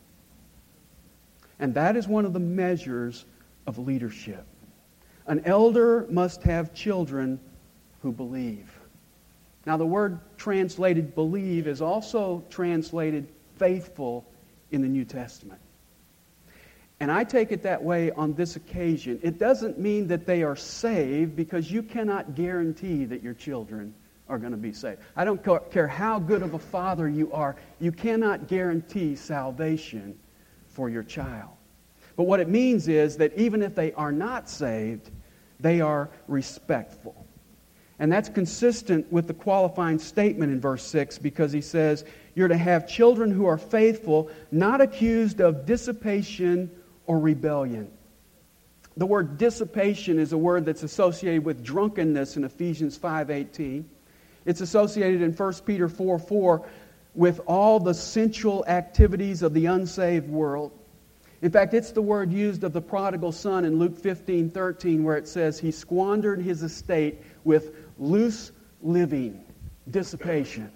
And 1.60 1.74
that 1.76 1.96
is 1.96 2.08
one 2.08 2.26
of 2.26 2.34
the 2.34 2.40
measures 2.40 3.26
of 3.66 3.78
leadership. 3.78 4.46
An 5.28 5.42
elder 5.46 6.06
must 6.10 6.44
have 6.44 6.74
children 6.74 7.40
who 8.02 8.12
believe. 8.12 8.72
Now, 9.66 9.78
the 9.78 9.86
word 9.86 10.20
translated 10.38 11.16
believe 11.16 11.68
is 11.68 11.82
also 11.82 12.44
translated 12.50 13.28
faithful 13.58 14.26
in 14.72 14.82
the 14.82 14.88
New 14.88 15.06
Testament. 15.06 15.60
And 17.00 17.12
I 17.12 17.24
take 17.24 17.52
it 17.52 17.64
that 17.64 17.84
way 17.84 18.12
on 18.12 18.34
this 18.36 18.56
occasion. 18.56 19.20
It 19.24 19.40
doesn't 19.40 19.80
mean 19.80 20.08
that 20.08 20.26
they 20.26 20.44
are 20.44 20.56
saved 20.56 21.36
because 21.36 21.70
you 21.70 21.82
cannot 21.82 22.36
guarantee 22.36 23.06
that 23.06 23.24
your 23.24 23.34
children 23.34 23.94
are 24.28 24.38
going 24.38 24.52
to 24.52 24.58
be 24.58 24.74
saved. 24.74 25.00
I 25.16 25.24
don't 25.24 25.44
care 25.72 25.88
how 25.88 26.20
good 26.20 26.42
of 26.42 26.54
a 26.54 26.60
father 26.60 27.08
you 27.08 27.32
are, 27.32 27.56
you 27.80 27.92
cannot 27.92 28.48
guarantee 28.48 29.16
salvation 29.16 30.18
for 30.68 30.90
your 30.90 31.04
child. 31.04 31.52
But 32.16 32.24
what 32.24 32.40
it 32.40 32.50
means 32.50 32.88
is 32.88 33.18
that 33.18 33.34
even 33.38 33.62
if 33.62 33.76
they 33.76 33.92
are 33.94 34.12
not 34.12 34.50
saved, 34.50 35.12
they 35.60 35.82
are 35.82 36.10
respectful. 36.28 37.26
And 38.00 38.12
that's 38.12 38.28
consistent 38.28 39.10
with 39.12 39.28
the 39.28 39.34
qualifying 39.34 40.00
statement 40.00 40.52
in 40.52 40.60
verse 40.60 40.84
6 40.84 41.18
because 41.20 41.52
he 41.52 41.62
says, 41.62 42.04
You're 42.34 42.50
to 42.50 42.58
have 42.58 42.88
children 42.88 43.32
who 43.32 43.46
are 43.46 43.58
faithful, 43.58 44.30
not 44.52 44.82
accused 44.82 45.40
of 45.40 45.66
dissipation 45.66 46.70
or 47.06 47.20
rebellion. 47.20 47.90
The 48.98 49.06
word 49.06 49.38
dissipation 49.38 50.20
is 50.20 50.34
a 50.34 50.38
word 50.38 50.66
that's 50.66 50.84
associated 50.84 51.44
with 51.44 51.64
drunkenness 51.64 52.38
in 52.38 52.44
Ephesians 52.44 52.98
5:18. 52.98 53.86
It's 54.46 54.62
associated 54.62 55.22
in 55.22 55.34
1 55.34 55.54
Peter 55.66 55.90
4 55.90 56.20
4 56.20 56.68
with 57.14 57.40
all 57.48 57.80
the 57.80 57.94
sensual 57.94 58.64
activities 58.68 59.42
of 59.42 59.54
the 59.54 59.66
unsaved 59.68 60.30
world. 60.30 60.72
In 61.42 61.52
fact, 61.52 61.74
it's 61.74 61.92
the 61.92 62.02
word 62.02 62.32
used 62.32 62.64
of 62.64 62.74
the 62.74 62.82
prodigal 62.82 63.32
son 63.32 63.66
in 63.66 63.80
Luke 63.80 63.98
15 63.98 64.50
13, 64.50 65.04
where 65.04 65.18
it 65.18 65.28
says 65.28 65.60
he 65.60 65.72
squandered 65.72 66.42
his 66.42 66.64
estate 66.64 67.22
with 67.44 67.76
loose 67.98 68.52
living, 68.82 69.44
dissipation. 69.90 70.72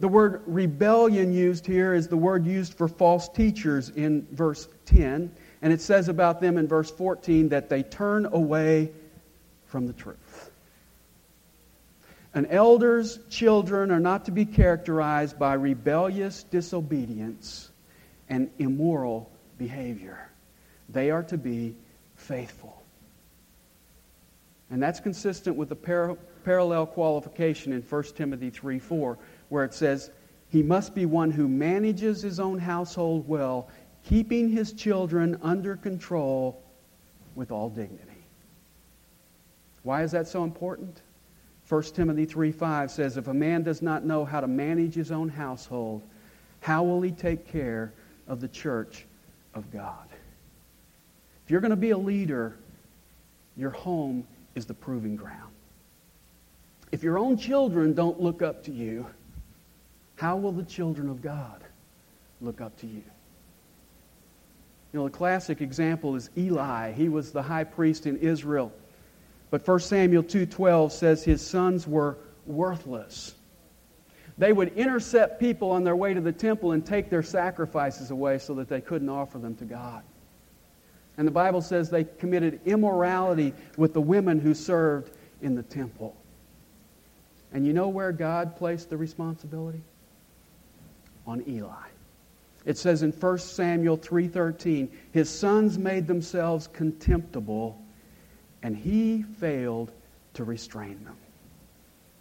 The 0.00 0.08
word 0.08 0.42
rebellion 0.46 1.32
used 1.32 1.66
here 1.66 1.92
is 1.92 2.08
the 2.08 2.16
word 2.16 2.46
used 2.46 2.74
for 2.74 2.88
false 2.88 3.28
teachers 3.28 3.90
in 3.90 4.26
verse 4.32 4.66
10. 4.86 5.30
And 5.60 5.72
it 5.72 5.82
says 5.82 6.08
about 6.08 6.40
them 6.40 6.56
in 6.56 6.66
verse 6.66 6.90
14 6.90 7.50
that 7.50 7.68
they 7.68 7.82
turn 7.82 8.24
away 8.24 8.90
from 9.66 9.86
the 9.86 9.92
truth. 9.92 10.16
An 12.32 12.46
elder's 12.46 13.18
children 13.28 13.90
are 13.90 14.00
not 14.00 14.26
to 14.26 14.30
be 14.30 14.44
characterized 14.44 15.38
by 15.38 15.54
rebellious 15.54 16.44
disobedience 16.44 17.70
and 18.28 18.50
immoral 18.58 19.30
behavior. 19.58 20.30
They 20.88 21.10
are 21.10 21.24
to 21.24 21.36
be 21.36 21.74
faithful. 22.14 22.82
And 24.70 24.80
that's 24.80 25.00
consistent 25.00 25.56
with 25.56 25.68
the 25.68 25.76
par- 25.76 26.16
parallel 26.44 26.86
qualification 26.86 27.72
in 27.72 27.82
1 27.82 28.02
Timothy 28.14 28.50
3 28.50 28.78
4 28.78 29.18
where 29.48 29.64
it 29.64 29.74
says, 29.74 30.12
He 30.48 30.62
must 30.62 30.94
be 30.94 31.06
one 31.06 31.32
who 31.32 31.48
manages 31.48 32.22
his 32.22 32.38
own 32.38 32.60
household 32.60 33.26
well, 33.28 33.68
keeping 34.04 34.48
his 34.48 34.72
children 34.72 35.38
under 35.42 35.74
control 35.74 36.62
with 37.34 37.50
all 37.50 37.68
dignity. 37.68 38.04
Why 39.82 40.04
is 40.04 40.12
that 40.12 40.28
so 40.28 40.44
important? 40.44 41.02
1 41.70 41.82
Timothy 41.94 42.24
3 42.24 42.50
5 42.50 42.90
says, 42.90 43.16
If 43.16 43.28
a 43.28 43.34
man 43.34 43.62
does 43.62 43.80
not 43.80 44.04
know 44.04 44.24
how 44.24 44.40
to 44.40 44.48
manage 44.48 44.92
his 44.92 45.12
own 45.12 45.28
household, 45.28 46.02
how 46.58 46.82
will 46.82 47.00
he 47.00 47.12
take 47.12 47.46
care 47.46 47.92
of 48.26 48.40
the 48.40 48.48
church 48.48 49.06
of 49.54 49.70
God? 49.70 50.08
If 51.44 51.50
you're 51.52 51.60
going 51.60 51.70
to 51.70 51.76
be 51.76 51.90
a 51.90 51.98
leader, 51.98 52.56
your 53.56 53.70
home 53.70 54.26
is 54.56 54.66
the 54.66 54.74
proving 54.74 55.14
ground. 55.14 55.52
If 56.90 57.04
your 57.04 57.18
own 57.18 57.36
children 57.36 57.94
don't 57.94 58.20
look 58.20 58.42
up 58.42 58.64
to 58.64 58.72
you, 58.72 59.06
how 60.16 60.38
will 60.38 60.52
the 60.52 60.64
children 60.64 61.08
of 61.08 61.22
God 61.22 61.62
look 62.40 62.60
up 62.60 62.76
to 62.78 62.88
you? 62.88 63.04
You 64.92 64.98
know, 64.98 65.04
the 65.04 65.16
classic 65.16 65.60
example 65.60 66.16
is 66.16 66.30
Eli. 66.36 66.90
He 66.90 67.08
was 67.08 67.30
the 67.30 67.42
high 67.42 67.62
priest 67.62 68.06
in 68.06 68.16
Israel. 68.16 68.72
But 69.50 69.66
1 69.66 69.80
Samuel 69.80 70.22
2:12 70.22 70.92
says 70.92 71.24
his 71.24 71.44
sons 71.44 71.86
were 71.86 72.16
worthless. 72.46 73.34
They 74.38 74.52
would 74.52 74.72
intercept 74.74 75.40
people 75.40 75.70
on 75.70 75.84
their 75.84 75.96
way 75.96 76.14
to 76.14 76.20
the 76.20 76.32
temple 76.32 76.72
and 76.72 76.84
take 76.84 77.10
their 77.10 77.22
sacrifices 77.22 78.10
away 78.10 78.38
so 78.38 78.54
that 78.54 78.68
they 78.68 78.80
couldn't 78.80 79.08
offer 79.08 79.38
them 79.38 79.54
to 79.56 79.64
God. 79.64 80.02
And 81.18 81.26
the 81.26 81.32
Bible 81.32 81.60
says 81.60 81.90
they 81.90 82.04
committed 82.04 82.60
immorality 82.64 83.52
with 83.76 83.92
the 83.92 84.00
women 84.00 84.40
who 84.40 84.54
served 84.54 85.14
in 85.42 85.54
the 85.54 85.62
temple. 85.62 86.16
And 87.52 87.66
you 87.66 87.72
know 87.72 87.88
where 87.88 88.12
God 88.12 88.56
placed 88.56 88.88
the 88.88 88.96
responsibility? 88.96 89.82
on 91.26 91.44
Eli. 91.48 91.88
It 92.66 92.76
says 92.76 93.02
in 93.02 93.12
1 93.12 93.38
Samuel 93.38 93.96
3:13, 93.96 94.90
his 95.12 95.30
sons 95.30 95.78
made 95.78 96.06
themselves 96.06 96.66
contemptible 96.66 97.79
and 98.62 98.76
he 98.76 99.22
failed 99.22 99.92
to 100.34 100.44
restrain 100.44 101.02
them. 101.04 101.16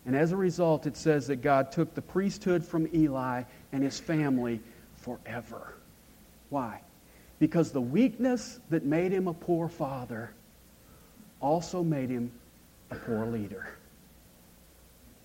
And 0.06 0.16
as 0.16 0.32
a 0.32 0.38
result, 0.38 0.88
it 0.88 0.98
says 0.98 1.28
that 1.28 1.38
God 1.38 1.72
took 1.72 1.94
the 1.94 2.02
priesthood 2.02 2.66
from 2.66 2.88
Eli 2.94 3.44
and 3.72 3.84
his 3.84 4.00
family 4.00 4.60
forever. 4.96 5.76
Why? 6.50 6.82
Because 7.38 7.72
the 7.72 7.82
weakness 7.82 8.60
that 8.70 8.86
made 8.86 9.12
him 9.12 9.28
a 9.28 9.34
poor 9.34 9.70
father 9.70 10.32
also 11.42 11.84
made 11.84 12.10
him 12.10 12.32
a 12.92 12.96
poor 12.96 13.26
leader. 13.26 13.70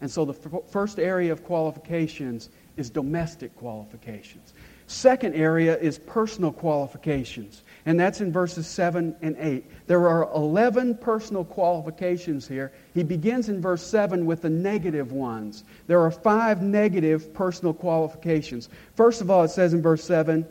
And 0.01 0.11
so 0.11 0.25
the 0.25 0.35
f- 0.35 0.71
first 0.71 0.99
area 0.99 1.33
of 1.33 1.45
qualifications 1.45 2.51
is 2.77 2.91
domestic 2.91 3.57
qualifications. 3.57 4.53
Second 4.87 5.35
area 5.35 5.79
is 5.79 5.99
personal 5.99 6.53
qualifications, 6.53 7.63
and 7.87 7.99
that's 7.99 8.21
in 8.21 8.31
verses 8.31 8.67
7 8.67 9.17
and 9.23 9.37
8. 9.39 9.65
There 9.87 10.09
are 10.09 10.31
11 10.35 10.99
personal 10.99 11.45
qualifications 11.45 12.47
here. 12.47 12.71
He 12.93 13.03
begins 13.03 13.49
in 13.49 13.63
verse 13.63 13.83
7 13.83 14.27
with 14.27 14.43
the 14.43 14.51
negative 14.51 15.13
ones. 15.13 15.65
There 15.87 16.01
are 16.01 16.11
five 16.11 16.63
negative 16.63 17.33
personal 17.33 17.73
qualifications. 17.73 18.69
First 18.95 19.23
of 19.23 19.31
all, 19.31 19.45
it 19.45 19.51
says 19.51 19.73
in 19.73 19.81
verse 19.81 20.05
7 20.05 20.47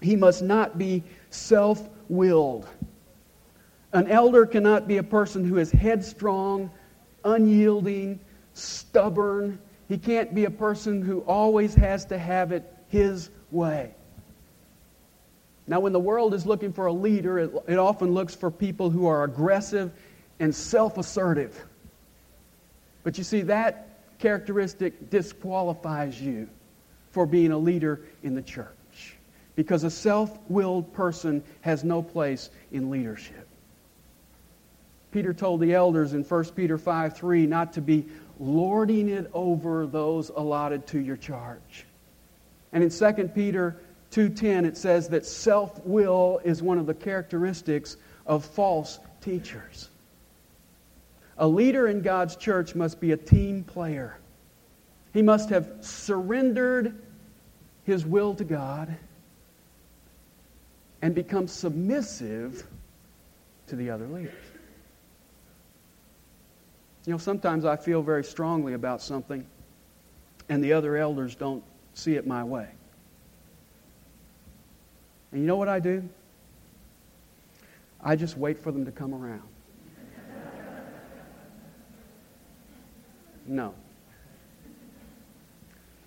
he 0.00 0.14
must 0.14 0.42
not 0.42 0.78
be 0.78 1.02
self 1.30 1.88
willed. 2.08 2.68
An 3.92 4.06
elder 4.06 4.46
cannot 4.46 4.86
be 4.86 4.98
a 4.98 5.02
person 5.02 5.44
who 5.44 5.58
is 5.58 5.72
headstrong, 5.72 6.70
unyielding, 7.24 8.20
stubborn, 8.54 9.58
he 9.88 9.96
can't 9.96 10.34
be 10.34 10.44
a 10.44 10.50
person 10.50 11.00
who 11.00 11.20
always 11.20 11.74
has 11.74 12.04
to 12.06 12.18
have 12.18 12.52
it 12.52 12.62
his 12.88 13.30
way. 13.50 13.94
Now, 15.66 15.80
when 15.80 15.92
the 15.92 16.00
world 16.00 16.32
is 16.32 16.46
looking 16.46 16.72
for 16.72 16.86
a 16.86 16.92
leader, 16.92 17.38
it, 17.38 17.50
it 17.68 17.78
often 17.78 18.14
looks 18.14 18.34
for 18.34 18.50
people 18.50 18.88
who 18.88 19.06
are 19.06 19.24
aggressive 19.24 19.92
and 20.40 20.54
self 20.54 20.96
assertive. 20.96 21.62
But 23.04 23.18
you 23.18 23.24
see, 23.24 23.42
that 23.42 23.88
characteristic 24.18 25.10
disqualifies 25.10 26.20
you 26.20 26.48
for 27.10 27.26
being 27.26 27.52
a 27.52 27.58
leader 27.58 28.00
in 28.22 28.34
the 28.34 28.42
church 28.42 29.16
because 29.56 29.84
a 29.84 29.90
self 29.90 30.38
willed 30.48 30.92
person 30.92 31.42
has 31.62 31.84
no 31.84 32.02
place 32.02 32.50
in 32.72 32.90
leadership. 32.90 33.46
Peter 35.10 35.34
told 35.34 35.60
the 35.60 35.74
elders 35.74 36.12
in 36.12 36.22
1 36.22 36.44
Peter 36.54 36.78
5 36.78 37.16
3 37.16 37.46
not 37.46 37.72
to 37.72 37.80
be 37.80 38.06
lording 38.38 39.08
it 39.08 39.30
over 39.34 39.86
those 39.86 40.28
allotted 40.30 40.86
to 40.86 41.00
your 41.00 41.16
charge. 41.16 41.87
And 42.72 42.84
in 42.84 42.90
2 42.90 43.34
Peter 43.34 43.76
2:10 44.10 44.64
it 44.64 44.76
says 44.76 45.08
that 45.08 45.26
self-will 45.26 46.40
is 46.44 46.62
one 46.62 46.78
of 46.78 46.86
the 46.86 46.94
characteristics 46.94 47.96
of 48.26 48.44
false 48.44 48.98
teachers. 49.20 49.88
A 51.38 51.46
leader 51.46 51.86
in 51.86 52.02
God's 52.02 52.36
church 52.36 52.74
must 52.74 53.00
be 53.00 53.12
a 53.12 53.16
team 53.16 53.64
player. 53.64 54.18
He 55.12 55.22
must 55.22 55.50
have 55.50 55.68
surrendered 55.80 56.94
his 57.84 58.04
will 58.04 58.34
to 58.34 58.44
God 58.44 58.94
and 61.00 61.14
become 61.14 61.46
submissive 61.46 62.66
to 63.68 63.76
the 63.76 63.90
other 63.90 64.06
leaders. 64.06 64.34
You 67.06 67.12
know, 67.12 67.18
sometimes 67.18 67.64
I 67.64 67.76
feel 67.76 68.02
very 68.02 68.24
strongly 68.24 68.74
about 68.74 69.00
something, 69.00 69.46
and 70.48 70.62
the 70.62 70.74
other 70.74 70.96
elders 70.96 71.34
don't 71.34 71.62
see 71.98 72.14
it 72.14 72.26
my 72.26 72.44
way. 72.44 72.68
And 75.32 75.40
you 75.40 75.46
know 75.46 75.56
what 75.56 75.68
I 75.68 75.80
do? 75.80 76.08
I 78.00 78.16
just 78.16 78.38
wait 78.38 78.60
for 78.60 78.70
them 78.70 78.84
to 78.84 78.92
come 78.92 79.12
around. 79.12 79.42
No. 83.46 83.74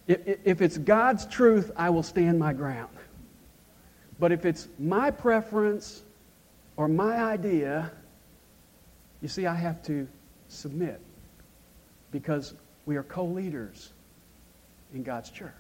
If 0.07 0.61
it's 0.61 0.77
God's 0.77 1.25
truth, 1.25 1.71
I 1.75 1.89
will 1.89 2.03
stand 2.03 2.39
my 2.39 2.53
ground. 2.53 2.95
But 4.19 4.31
if 4.31 4.45
it's 4.45 4.67
my 4.77 5.11
preference 5.11 6.03
or 6.77 6.87
my 6.87 7.17
idea, 7.17 7.91
you 9.21 9.27
see, 9.27 9.47
I 9.47 9.55
have 9.55 9.81
to 9.83 10.07
submit 10.47 11.01
because 12.11 12.53
we 12.85 12.95
are 12.95 13.03
co 13.03 13.25
leaders 13.25 13.91
in 14.93 15.03
God's 15.03 15.31
church. 15.31 15.51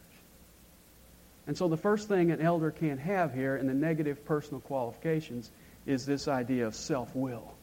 And 1.47 1.57
so 1.57 1.67
the 1.67 1.77
first 1.77 2.07
thing 2.07 2.31
an 2.31 2.41
elder 2.41 2.71
can't 2.71 2.99
have 2.99 3.33
here 3.33 3.55
in 3.57 3.67
the 3.67 3.73
negative 3.73 4.23
personal 4.25 4.61
qualifications 4.61 5.51
is 5.85 6.05
this 6.05 6.27
idea 6.27 6.67
of 6.67 6.75
self 6.75 7.15
will. 7.15 7.53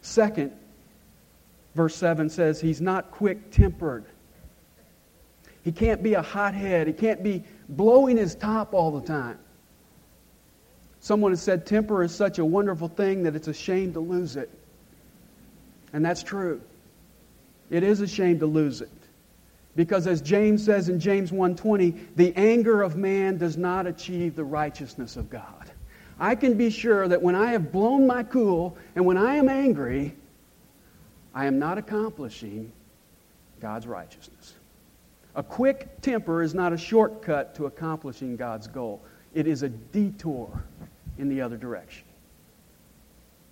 Second, 0.00 0.52
verse 1.74 1.94
7 1.94 2.28
says 2.28 2.60
he's 2.60 2.80
not 2.80 3.10
quick 3.12 3.50
tempered. 3.52 4.04
He 5.62 5.70
can't 5.70 6.02
be 6.02 6.14
a 6.14 6.22
hothead. 6.22 6.88
He 6.88 6.92
can't 6.92 7.22
be 7.22 7.44
blowing 7.68 8.16
his 8.16 8.34
top 8.34 8.74
all 8.74 8.90
the 8.90 9.06
time. 9.06 9.38
Someone 11.00 11.32
has 11.32 11.42
said 11.42 11.66
temper 11.66 12.02
is 12.02 12.14
such 12.14 12.38
a 12.38 12.44
wonderful 12.44 12.88
thing 12.88 13.24
that 13.24 13.36
it's 13.36 13.48
a 13.48 13.54
shame 13.54 13.92
to 13.92 14.00
lose 14.00 14.36
it. 14.36 14.50
And 15.92 16.04
that's 16.04 16.22
true. 16.22 16.60
It 17.70 17.82
is 17.82 18.00
a 18.00 18.06
shame 18.06 18.38
to 18.40 18.46
lose 18.46 18.80
it. 18.80 18.90
Because 19.74 20.06
as 20.06 20.20
James 20.20 20.64
says 20.64 20.88
in 20.88 21.00
James 21.00 21.30
1:20, 21.30 22.14
the 22.16 22.34
anger 22.36 22.82
of 22.82 22.96
man 22.96 23.38
does 23.38 23.56
not 23.56 23.86
achieve 23.86 24.36
the 24.36 24.44
righteousness 24.44 25.16
of 25.16 25.30
God. 25.30 25.70
I 26.20 26.34
can 26.34 26.54
be 26.54 26.70
sure 26.70 27.08
that 27.08 27.22
when 27.22 27.34
I 27.34 27.52
have 27.52 27.72
blown 27.72 28.06
my 28.06 28.22
cool 28.22 28.76
and 28.94 29.06
when 29.06 29.16
I 29.16 29.36
am 29.36 29.48
angry, 29.48 30.14
I 31.34 31.46
am 31.46 31.58
not 31.58 31.78
accomplishing 31.78 32.70
God's 33.60 33.86
righteousness. 33.86 34.54
A 35.34 35.42
quick 35.42 36.00
temper 36.02 36.42
is 36.42 36.54
not 36.54 36.74
a 36.74 36.76
shortcut 36.76 37.54
to 37.54 37.64
accomplishing 37.66 38.36
God's 38.36 38.66
goal. 38.66 39.00
It 39.32 39.46
is 39.46 39.62
a 39.62 39.70
detour 39.70 40.62
in 41.18 41.30
the 41.30 41.40
other 41.40 41.56
direction. 41.56 42.04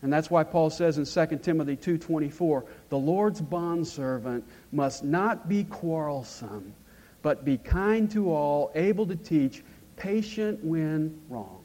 And 0.02 0.12
that's 0.12 0.30
why 0.30 0.44
Paul 0.44 0.70
says 0.70 0.96
in 0.96 1.04
2 1.04 1.42
Timothy 1.42 1.76
2:24, 1.76 2.64
"The 2.88 2.98
Lord's 2.98 3.40
bondservant 3.40 4.44
must 4.72 5.04
not 5.04 5.48
be 5.48 5.64
quarrelsome, 5.64 6.74
but 7.22 7.44
be 7.44 7.58
kind 7.58 8.10
to 8.12 8.32
all, 8.32 8.70
able 8.74 9.06
to 9.06 9.16
teach, 9.16 9.62
patient 9.96 10.64
when 10.64 11.20
wronged." 11.28 11.64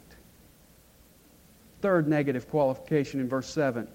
Third 1.81 2.07
negative 2.07 2.49
qualification 2.49 3.21
in 3.21 3.29
verse 3.29 3.47
7, 3.47 3.87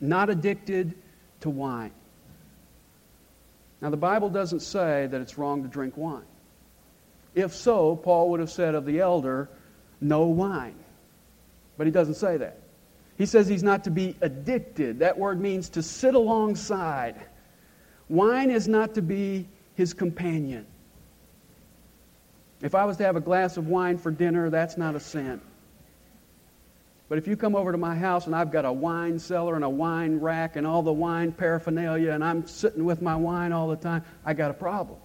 not 0.00 0.28
addicted 0.28 0.94
to 1.40 1.48
wine. 1.48 1.92
Now 3.80 3.88
the 3.90 3.96
Bible 3.96 4.28
doesn't 4.28 4.60
say 4.60 5.06
that 5.06 5.20
it's 5.20 5.38
wrong 5.38 5.62
to 5.62 5.68
drink 5.68 5.96
wine. 5.96 6.26
If 7.34 7.54
so, 7.54 7.96
Paul 7.96 8.30
would 8.30 8.40
have 8.40 8.50
said 8.50 8.74
of 8.74 8.84
the 8.84 9.00
elder, 9.00 9.48
no 10.00 10.26
wine. 10.26 10.76
But 11.76 11.86
he 11.86 11.90
doesn't 11.90 12.14
say 12.14 12.38
that. 12.38 12.58
He 13.18 13.26
says 13.26 13.48
he's 13.48 13.62
not 13.62 13.84
to 13.84 13.90
be 13.90 14.16
addicted. 14.20 14.98
That 14.98 15.18
word 15.18 15.40
means 15.40 15.70
to 15.70 15.82
sit 15.82 16.14
alongside. 16.14 17.16
Wine 18.08 18.50
is 18.50 18.68
not 18.68 18.94
to 18.94 19.02
be 19.02 19.48
his 19.74 19.94
companion. 19.94 20.66
If 22.62 22.74
I 22.74 22.84
was 22.84 22.96
to 22.98 23.04
have 23.04 23.16
a 23.16 23.20
glass 23.20 23.56
of 23.56 23.68
wine 23.68 23.98
for 23.98 24.10
dinner, 24.10 24.50
that's 24.50 24.76
not 24.76 24.94
a 24.94 25.00
sin. 25.00 25.40
But 27.08 27.18
if 27.18 27.28
you 27.28 27.36
come 27.36 27.54
over 27.54 27.70
to 27.70 27.78
my 27.78 27.94
house 27.94 28.26
and 28.26 28.34
I've 28.34 28.50
got 28.50 28.64
a 28.64 28.72
wine 28.72 29.18
cellar 29.18 29.54
and 29.54 29.64
a 29.64 29.68
wine 29.68 30.18
rack 30.18 30.56
and 30.56 30.66
all 30.66 30.82
the 30.82 30.92
wine 30.92 31.32
paraphernalia 31.32 32.10
and 32.10 32.24
I'm 32.24 32.46
sitting 32.46 32.84
with 32.84 33.00
my 33.00 33.14
wine 33.14 33.52
all 33.52 33.68
the 33.68 33.76
time, 33.76 34.04
I 34.24 34.34
got 34.34 34.50
a 34.50 34.54
problem. 34.54 34.98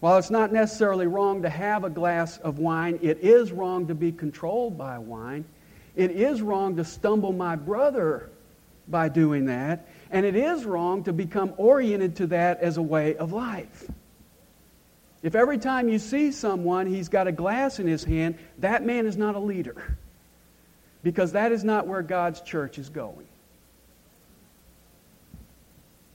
While 0.00 0.16
it's 0.16 0.30
not 0.30 0.52
necessarily 0.52 1.06
wrong 1.06 1.42
to 1.42 1.50
have 1.50 1.84
a 1.84 1.90
glass 1.90 2.38
of 2.38 2.58
wine, 2.58 2.98
it 3.02 3.18
is 3.18 3.52
wrong 3.52 3.88
to 3.88 3.94
be 3.94 4.12
controlled 4.12 4.78
by 4.78 4.98
wine. 4.98 5.44
It 5.94 6.10
is 6.10 6.40
wrong 6.40 6.76
to 6.76 6.84
stumble 6.84 7.32
my 7.32 7.56
brother 7.56 8.30
by 8.88 9.10
doing 9.10 9.46
that. 9.46 9.86
And 10.10 10.24
it 10.24 10.34
is 10.34 10.64
wrong 10.64 11.04
to 11.04 11.12
become 11.12 11.52
oriented 11.58 12.16
to 12.16 12.28
that 12.28 12.60
as 12.60 12.78
a 12.78 12.82
way 12.82 13.16
of 13.16 13.32
life. 13.32 13.88
If 15.22 15.34
every 15.34 15.58
time 15.58 15.90
you 15.90 15.98
see 15.98 16.32
someone, 16.32 16.86
he's 16.86 17.10
got 17.10 17.26
a 17.26 17.32
glass 17.32 17.78
in 17.78 17.86
his 17.86 18.02
hand, 18.02 18.38
that 18.58 18.82
man 18.82 19.06
is 19.06 19.18
not 19.18 19.34
a 19.34 19.38
leader. 19.38 19.98
Because 21.02 21.32
that 21.32 21.52
is 21.52 21.62
not 21.62 21.86
where 21.86 22.02
God's 22.02 22.40
church 22.40 22.78
is 22.78 22.88
going. 22.88 23.26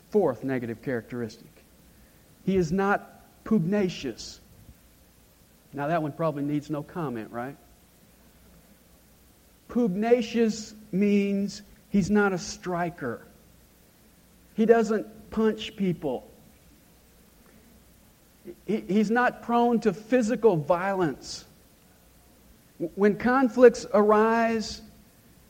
Fourth 0.09 0.43
negative 0.43 0.81
characteristic 0.81 1.55
he 2.45 2.55
is 2.55 2.71
not 2.71 3.14
pugnacious. 3.45 4.41
Now, 5.71 5.87
that 5.87 6.01
one 6.03 6.11
probably 6.11 6.43
needs 6.43 6.69
no 6.69 6.83
comment, 6.83 7.31
right? 7.31 7.55
Pugnacious 9.69 10.73
means 10.91 11.61
he's 11.89 12.09
not 12.11 12.33
a 12.33 12.37
striker, 12.37 13.25
he 14.55 14.65
doesn't 14.65 15.31
punch 15.31 15.77
people. 15.77 16.29
He's 18.67 19.09
not 19.09 19.41
prone 19.41 19.79
to 19.81 19.93
physical 19.93 20.55
violence. 20.55 21.45
When 22.93 23.17
conflicts 23.17 23.87
arise, 23.91 24.83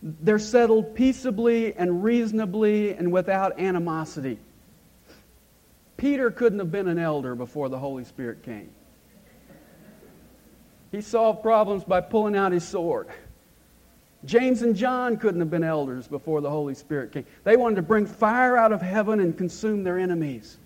they're 0.02 0.40
settled 0.40 0.96
peaceably 0.96 1.74
and 1.74 2.06
reasonably 2.06 2.94
and 2.94 3.12
without 3.12 3.60
animosity. 3.60 4.40
Peter 6.06 6.30
couldn't 6.30 6.60
have 6.60 6.72
been 6.72 6.88
an 6.88 7.00
elder 7.00 7.34
before 7.34 7.68
the 7.68 7.80
Holy 7.80 8.04
Spirit 8.04 8.44
came. 8.44 8.70
He 10.92 11.02
solved 11.02 11.42
problems 11.42 11.84
by 11.84 12.00
pulling 12.02 12.36
out 12.36 12.52
his 12.52 12.64
sword. 12.64 13.08
James 14.24 14.62
and 14.62 14.76
John 14.76 15.18
couldn't 15.18 15.40
have 15.40 15.50
been 15.50 15.64
elders 15.64 16.08
before 16.08 16.42
the 16.42 16.50
Holy 16.52 16.76
Spirit 16.76 17.12
came. 17.12 17.26
They 17.44 17.58
wanted 17.58 17.78
to 17.78 17.82
bring 17.82 18.06
fire 18.06 18.56
out 18.56 18.72
of 18.72 18.84
heaven 18.84 19.20
and 19.20 19.36
consume 19.36 19.84
their 19.84 19.98
enemies. 19.98 20.60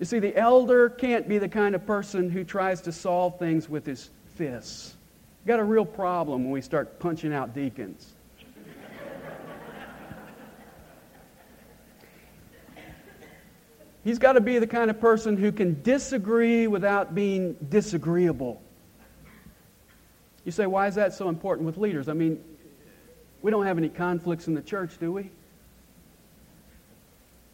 You 0.00 0.04
see, 0.04 0.18
the 0.18 0.36
elder 0.36 0.88
can't 0.88 1.28
be 1.28 1.38
the 1.38 1.48
kind 1.48 1.76
of 1.76 1.86
person 1.86 2.28
who 2.28 2.42
tries 2.42 2.80
to 2.80 2.90
solve 2.90 3.38
things 3.38 3.68
with 3.68 3.86
his 3.86 4.10
fists. 4.34 4.96
We've 5.42 5.46
got 5.46 5.60
a 5.60 5.64
real 5.64 5.84
problem 5.84 6.42
when 6.42 6.50
we 6.50 6.60
start 6.60 6.98
punching 6.98 7.32
out 7.32 7.54
deacons. 7.54 8.14
He's 14.02 14.18
got 14.18 14.32
to 14.32 14.40
be 14.40 14.58
the 14.58 14.66
kind 14.66 14.90
of 14.90 15.00
person 15.00 15.36
who 15.36 15.52
can 15.52 15.82
disagree 15.82 16.66
without 16.66 17.14
being 17.14 17.54
disagreeable. 17.68 18.62
You 20.44 20.52
say, 20.52 20.66
why 20.66 20.86
is 20.86 20.94
that 20.94 21.12
so 21.12 21.28
important 21.28 21.66
with 21.66 21.76
leaders? 21.76 22.08
I 22.08 22.14
mean, 22.14 22.42
we 23.42 23.50
don't 23.50 23.66
have 23.66 23.76
any 23.76 23.90
conflicts 23.90 24.48
in 24.48 24.54
the 24.54 24.62
church, 24.62 24.98
do 24.98 25.12
we? 25.12 25.30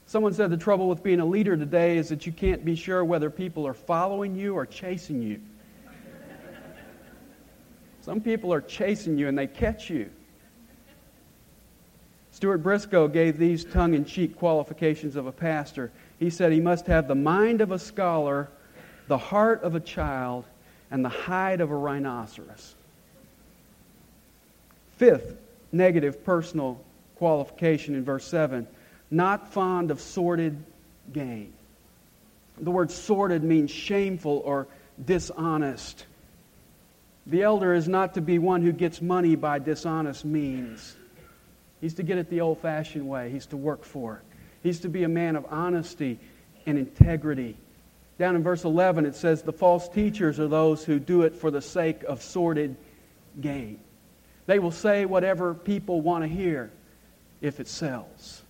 Someone 0.07 0.35
said 0.35 0.51
the 0.51 0.57
trouble 0.57 0.89
with 0.89 1.03
being 1.03 1.19
a 1.19 1.25
leader 1.25 1.57
today 1.57 1.99
is 1.99 2.11
that 2.11 2.27
you 2.27 2.33
can't 2.33 2.65
be 2.65 2.77
sure 2.77 3.05
whether 3.05 3.29
people 3.29 3.67
are 3.67 3.75
following 3.75 4.37
you 4.37 4.55
or 4.55 4.65
chasing 4.65 5.21
you. 5.21 5.41
Some 8.03 8.21
people 8.21 8.53
are 8.53 8.61
chasing 8.61 9.19
you 9.19 9.27
and 9.27 9.37
they 9.37 9.49
catch 9.49 9.91
you. 9.91 10.11
Stuart 12.37 12.59
Briscoe 12.59 13.09
gave 13.09 13.39
these 13.39 13.65
tongue 13.65 13.95
in 13.95 14.05
cheek 14.05 14.37
qualifications 14.37 15.17
of 15.17 15.27
a 15.27 15.33
pastor. 15.33 15.91
He 16.19 16.29
said 16.29 16.53
he 16.53 16.61
must 16.61 16.87
have 16.87 17.09
the 17.09 17.15
mind 17.15 17.63
of 17.63 17.71
a 17.71 17.79
scholar, 17.79 18.51
the 19.09 19.17
heart 19.17 19.63
of 19.63 19.75
a 19.75 19.81
child, 19.81 20.45
and 20.91 21.03
the 21.03 21.09
hide 21.09 21.63
of 21.63 21.71
a 21.71 21.75
rhinoceros. 21.75 22.75
Fifth 24.99 25.35
negative 25.73 26.27
personal 26.27 26.79
qualification 27.17 27.95
in 27.95 28.05
verse 28.05 28.27
7 28.27 28.67
not 29.11 29.51
fond 29.55 29.91
of 29.91 29.99
sordid 29.99 30.63
gain. 31.15 31.55
The 32.59 32.71
word 32.71 32.91
sordid 32.91 33.45
means 33.45 33.71
shameful 33.71 34.43
or 34.45 34.69
dishonest. 35.03 36.05
The 37.27 37.45
elder 37.45 37.73
is 37.73 37.89
not 37.89 38.13
to 38.13 38.21
be 38.21 38.39
one 38.39 38.61
who 38.61 38.73
gets 38.73 39.01
money 39.01 39.37
by 39.37 39.59
dishonest 39.59 40.27
means. 40.27 40.97
He's 41.81 41.95
to 41.95 42.03
get 42.03 42.19
it 42.19 42.31
the 42.31 42.41
old 42.41 42.59
fashioned 42.61 43.09
way, 43.09 43.31
he's 43.31 43.47
to 43.47 43.57
work 43.57 43.85
for 43.85 44.17
it. 44.17 44.23
He's 44.63 44.81
to 44.81 44.89
be 44.89 45.05
a 45.05 45.09
man 45.09 45.37
of 45.37 45.47
honesty 45.51 46.19
and 46.67 46.79
integrity. 46.79 47.57
Down 48.19 48.35
in 48.35 48.43
verse 48.43 48.65
11, 48.65 49.07
it 49.07 49.15
says, 49.15 49.43
The 49.43 49.53
false 49.53 49.89
teachers 49.89 50.41
are 50.41 50.49
those 50.49 50.85
who 50.85 50.99
do 50.99 51.23
it 51.23 51.35
for 51.35 51.51
the 51.51 51.61
sake 51.61 52.03
of 52.05 52.23
sordid 52.23 52.77
gain. 53.41 53.79
They 54.47 54.59
will 54.59 54.71
say 54.71 55.05
whatever 55.05 55.55
people 55.55 56.01
want 56.01 56.25
to 56.25 56.29
hear 56.29 56.71
if 57.41 57.61
it 57.61 57.69
sells. 57.69 58.43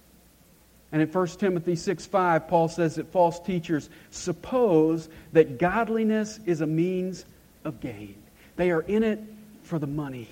And 0.93 1.03
in 1.03 1.09
1 1.09 1.27
Timothy 1.27 1.75
6 1.75 2.07
5, 2.07 2.49
Paul 2.49 2.69
says 2.69 2.95
that 2.95 3.11
false 3.13 3.41
teachers 3.41 3.91
suppose 4.11 5.09
that 5.33 5.59
godliness 5.59 6.39
is 6.47 6.61
a 6.61 6.67
means 6.67 7.25
of 7.65 7.81
gain. 7.81 8.15
They 8.55 8.71
are 8.71 8.83
in 8.83 9.03
it 9.03 9.21
for 9.63 9.79
the 9.79 9.87
money. 9.87 10.29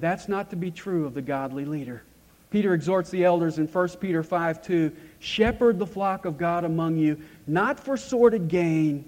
That's 0.00 0.28
not 0.28 0.50
to 0.50 0.56
be 0.56 0.70
true 0.70 1.06
of 1.06 1.14
the 1.14 1.22
godly 1.22 1.64
leader. 1.64 2.02
Peter 2.50 2.74
exhorts 2.74 3.10
the 3.10 3.24
elders 3.24 3.58
in 3.58 3.68
1 3.68 3.88
Peter 4.00 4.22
5 4.22 4.62
2 4.62 4.92
Shepherd 5.20 5.78
the 5.78 5.86
flock 5.86 6.24
of 6.24 6.36
God 6.38 6.64
among 6.64 6.96
you, 6.96 7.20
not 7.46 7.78
for 7.78 7.96
sordid 7.96 8.48
gain, 8.48 9.04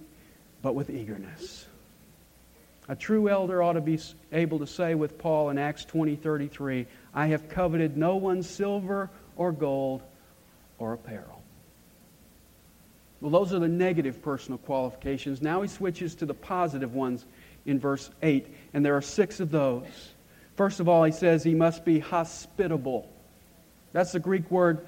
but 0.60 0.74
with 0.74 0.90
eagerness. 0.90 1.66
A 2.88 2.94
true 2.94 3.28
elder 3.28 3.62
ought 3.62 3.72
to 3.72 3.80
be 3.80 3.98
able 4.32 4.58
to 4.58 4.66
say 4.66 4.94
with 4.94 5.18
Paul 5.18 5.50
in 5.50 5.58
Acts 5.58 5.84
20 5.84 6.14
33, 6.16 6.86
I 7.14 7.26
have 7.28 7.48
coveted 7.48 7.96
no 7.96 8.16
one's 8.16 8.48
silver 8.48 9.10
or 9.36 9.50
gold 9.50 10.02
or 10.78 10.92
apparel. 10.92 11.42
Well, 13.20 13.30
those 13.30 13.52
are 13.52 13.60
the 13.60 13.68
negative 13.68 14.20
personal 14.20 14.58
qualifications. 14.58 15.40
Now 15.40 15.62
he 15.62 15.68
switches 15.68 16.16
to 16.16 16.26
the 16.26 16.34
positive 16.34 16.94
ones 16.94 17.24
in 17.66 17.78
verse 17.78 18.10
8, 18.20 18.46
and 18.74 18.84
there 18.84 18.96
are 18.96 19.02
six 19.02 19.38
of 19.38 19.50
those. 19.50 20.12
First 20.56 20.80
of 20.80 20.88
all, 20.88 21.04
he 21.04 21.12
says 21.12 21.42
he 21.42 21.54
must 21.54 21.84
be 21.84 21.98
hospitable. 21.98 23.10
That's 23.92 24.12
the 24.12 24.20
Greek 24.20 24.50
word 24.50 24.86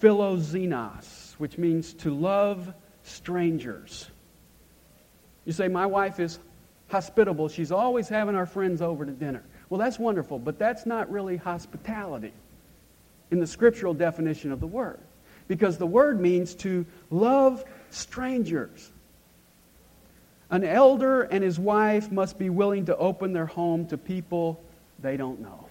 philoxenos, 0.00 1.34
which 1.38 1.56
means 1.56 1.94
to 1.94 2.14
love 2.14 2.72
strangers. 3.02 4.10
You 5.44 5.52
say, 5.52 5.68
My 5.68 5.86
wife 5.86 6.20
is 6.20 6.38
hospitable. 6.88 7.48
She's 7.48 7.72
always 7.72 8.08
having 8.08 8.34
our 8.34 8.46
friends 8.46 8.82
over 8.82 9.04
to 9.06 9.12
dinner. 9.12 9.42
Well, 9.70 9.78
that's 9.78 9.98
wonderful, 9.98 10.38
but 10.38 10.58
that's 10.58 10.86
not 10.86 11.10
really 11.10 11.36
hospitality 11.36 12.32
in 13.30 13.40
the 13.40 13.46
scriptural 13.46 13.94
definition 13.94 14.52
of 14.52 14.60
the 14.60 14.66
word. 14.66 15.00
Because 15.48 15.78
the 15.78 15.86
word 15.86 16.20
means 16.20 16.54
to 16.56 16.86
love 17.10 17.64
strangers. 17.90 18.90
An 20.50 20.64
elder 20.64 21.22
and 21.22 21.42
his 21.42 21.58
wife 21.58 22.12
must 22.12 22.38
be 22.38 22.50
willing 22.50 22.86
to 22.86 22.96
open 22.96 23.32
their 23.32 23.46
home 23.46 23.86
to 23.88 23.98
people 23.98 24.62
they 25.04 25.18
don't 25.18 25.38
know. 25.38 25.66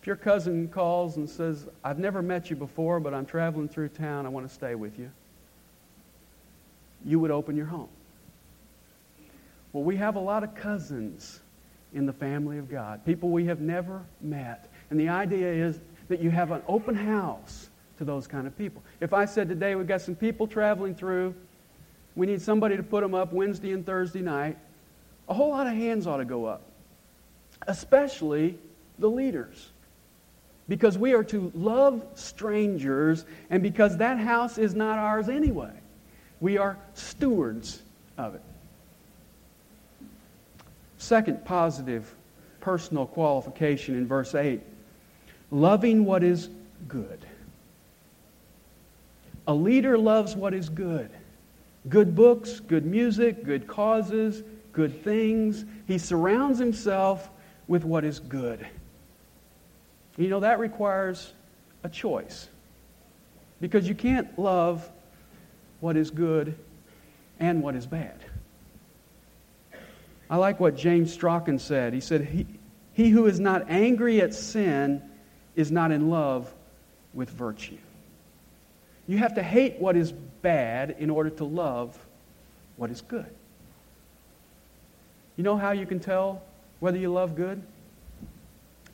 If 0.00 0.06
your 0.06 0.14
cousin 0.14 0.68
calls 0.68 1.16
and 1.16 1.28
says, 1.28 1.66
I've 1.82 1.98
never 1.98 2.22
met 2.22 2.48
you 2.48 2.54
before, 2.54 3.00
but 3.00 3.12
I'm 3.12 3.26
traveling 3.26 3.68
through 3.68 3.88
town, 3.88 4.24
I 4.24 4.28
want 4.28 4.46
to 4.46 4.54
stay 4.54 4.76
with 4.76 4.96
you, 4.96 5.10
you 7.04 7.18
would 7.18 7.32
open 7.32 7.56
your 7.56 7.66
home. 7.66 7.88
Well, 9.72 9.82
we 9.82 9.96
have 9.96 10.14
a 10.14 10.20
lot 10.20 10.44
of 10.44 10.54
cousins 10.54 11.40
in 11.92 12.06
the 12.06 12.12
family 12.12 12.58
of 12.58 12.70
God, 12.70 13.04
people 13.04 13.30
we 13.30 13.46
have 13.46 13.60
never 13.60 14.02
met. 14.20 14.68
And 14.90 15.00
the 15.00 15.08
idea 15.08 15.52
is 15.52 15.80
that 16.06 16.20
you 16.20 16.30
have 16.30 16.52
an 16.52 16.62
open 16.68 16.94
house 16.94 17.68
to 17.98 18.04
those 18.04 18.28
kind 18.28 18.46
of 18.46 18.56
people. 18.56 18.80
If 19.00 19.12
I 19.12 19.24
said 19.24 19.48
today 19.48 19.74
we've 19.74 19.88
got 19.88 20.02
some 20.02 20.14
people 20.14 20.46
traveling 20.46 20.94
through, 20.94 21.34
we 22.14 22.26
need 22.26 22.40
somebody 22.40 22.76
to 22.76 22.82
put 22.84 23.02
them 23.02 23.12
up 23.12 23.32
Wednesday 23.32 23.72
and 23.72 23.84
Thursday 23.84 24.22
night, 24.22 24.56
a 25.28 25.34
whole 25.34 25.50
lot 25.50 25.66
of 25.66 25.72
hands 25.72 26.06
ought 26.06 26.18
to 26.18 26.24
go 26.24 26.44
up, 26.44 26.62
especially 27.66 28.58
the 28.98 29.08
leaders. 29.08 29.70
Because 30.68 30.98
we 30.98 31.14
are 31.14 31.24
to 31.24 31.52
love 31.54 32.04
strangers, 32.14 33.24
and 33.50 33.62
because 33.62 33.98
that 33.98 34.18
house 34.18 34.58
is 34.58 34.74
not 34.74 34.98
ours 34.98 35.28
anyway, 35.28 35.72
we 36.40 36.58
are 36.58 36.76
stewards 36.94 37.82
of 38.18 38.34
it. 38.34 38.42
Second 40.98 41.44
positive 41.44 42.12
personal 42.60 43.06
qualification 43.06 43.96
in 43.96 44.06
verse 44.08 44.34
8 44.34 44.60
loving 45.52 46.04
what 46.04 46.24
is 46.24 46.50
good. 46.88 47.20
A 49.46 49.54
leader 49.54 49.96
loves 49.96 50.34
what 50.34 50.52
is 50.52 50.68
good 50.68 51.10
good 51.88 52.16
books, 52.16 52.58
good 52.58 52.84
music, 52.84 53.44
good 53.44 53.66
causes, 53.68 54.42
good 54.72 55.04
things. 55.04 55.64
He 55.86 55.98
surrounds 55.98 56.58
himself 56.58 57.30
with 57.68 57.84
what 57.84 58.04
is 58.04 58.20
good. 58.20 58.66
You 60.16 60.28
know, 60.28 60.40
that 60.40 60.58
requires 60.58 61.32
a 61.82 61.88
choice. 61.88 62.48
Because 63.60 63.88
you 63.88 63.94
can't 63.94 64.38
love 64.38 64.88
what 65.80 65.96
is 65.96 66.10
good 66.10 66.56
and 67.38 67.62
what 67.62 67.74
is 67.74 67.86
bad. 67.86 68.18
I 70.28 70.36
like 70.36 70.58
what 70.58 70.76
James 70.76 71.16
Strauchan 71.16 71.60
said. 71.60 71.92
He 71.92 72.00
said, 72.00 72.22
he, 72.22 72.46
he 72.92 73.10
who 73.10 73.26
is 73.26 73.38
not 73.38 73.70
angry 73.70 74.20
at 74.20 74.34
sin 74.34 75.02
is 75.54 75.70
not 75.70 75.92
in 75.92 76.10
love 76.10 76.52
with 77.14 77.30
virtue. 77.30 77.78
You 79.06 79.18
have 79.18 79.34
to 79.34 79.42
hate 79.42 79.78
what 79.78 79.96
is 79.96 80.12
bad 80.12 80.96
in 80.98 81.10
order 81.10 81.30
to 81.30 81.44
love 81.44 81.96
what 82.76 82.90
is 82.90 83.00
good. 83.02 83.30
You 85.36 85.44
know 85.44 85.56
how 85.56 85.72
you 85.72 85.86
can 85.86 86.00
tell 86.00 86.42
whether 86.80 86.98
you 86.98 87.12
love 87.12 87.34
good? 87.34 87.62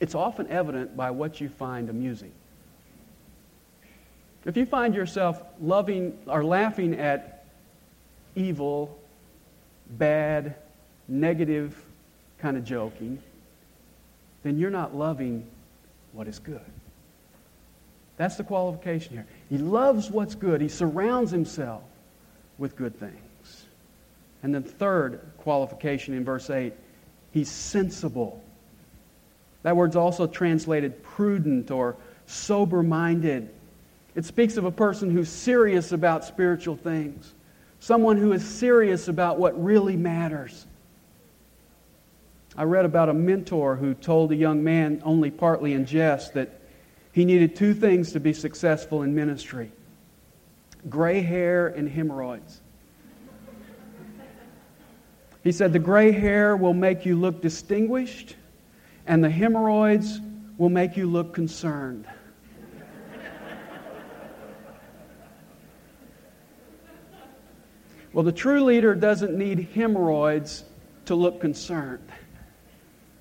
It's 0.01 0.15
often 0.15 0.49
evident 0.49 0.97
by 0.97 1.11
what 1.11 1.41
you 1.41 1.49
find 1.49 1.89
amusing. 1.89 2.33
If 4.45 4.57
you 4.57 4.67
find 4.67 4.95
yourself 4.95 5.41
loving 5.61 6.19
or 6.27 6.45
laughing 6.45 6.99
at 6.99 7.45
evil, 8.35 8.99
bad, 9.91 10.57
negative 11.07 11.81
kind 12.39 12.57
of 12.57 12.65
joking, 12.65 13.23
then 14.43 14.59
you're 14.59 14.71
not 14.71 14.97
loving 14.97 15.47
what 16.13 16.27
is 16.27 16.39
good. 16.39 16.61
That's 18.17 18.37
the 18.37 18.45
qualification 18.45 19.15
here. 19.15 19.27
He 19.49 19.59
loves 19.59 20.11
what's 20.11 20.35
good. 20.35 20.61
He 20.61 20.69
surrounds 20.69 21.31
himself 21.31 21.83
with 22.59 22.77
good 22.77 22.99
things. 22.99 23.67
And 24.43 24.55
then 24.55 24.65
third 24.65 25.21
qualification 25.39 26.15
in 26.15 26.25
verse 26.25 26.51
8, 26.51 26.73
he's 27.33 27.51
sensible. 27.51 28.43
That 29.63 29.77
word's 29.77 29.97
also 29.97 30.27
translated 30.27 31.03
prudent 31.03 31.71
or 31.71 31.97
sober-minded. 32.27 33.51
It 34.15 34.25
speaks 34.25 34.57
of 34.57 34.65
a 34.65 34.71
person 34.71 35.11
who's 35.11 35.29
serious 35.29 35.93
about 35.93 36.25
spiritual 36.25 36.77
things. 36.77 37.33
Someone 37.81 38.17
who 38.17 38.33
is 38.33 38.47
serious 38.47 39.09
about 39.09 39.39
what 39.39 39.63
really 39.63 39.97
matters. 39.97 40.67
I 42.57 42.65
read 42.65 42.85
about 42.85 43.09
a 43.09 43.15
mentor 43.15 43.77
who 43.77 43.95
told 43.95 44.31
a 44.31 44.37
young 44.37 44.63
man, 44.63 45.01
only 45.05 45.31
partly 45.31 45.73
in 45.73 45.87
jest, 45.87 46.35
that 46.35 46.61
he 47.13 47.25
needed 47.25 47.57
two 47.57 47.75
things 47.75 48.13
to 48.13 48.21
be 48.21 48.33
successful 48.33 49.03
in 49.03 49.15
ministry 49.15 49.73
gray 50.89 51.21
hair 51.21 51.69
and 51.69 51.89
hemorrhoids. 51.89 52.61
He 55.43 55.53
said, 55.53 55.73
The 55.73 55.79
gray 55.79 56.13
hair 56.13 56.57
will 56.57 56.75
make 56.75 57.05
you 57.05 57.17
look 57.17 57.41
distinguished, 57.43 58.37
and 59.07 59.23
the 59.23 59.31
hemorrhoids 59.31 60.21
will 60.57 60.69
make 60.69 60.97
you 60.97 61.07
look 61.07 61.35
concerned. 61.35 62.07
well, 68.13 68.25
the 68.25 68.33
true 68.33 68.63
leader 68.63 68.95
doesn't 68.95 69.37
need 69.37 69.69
hemorrhoids 69.75 70.65
to 71.07 71.15
look 71.15 71.41
concerned 71.41 72.09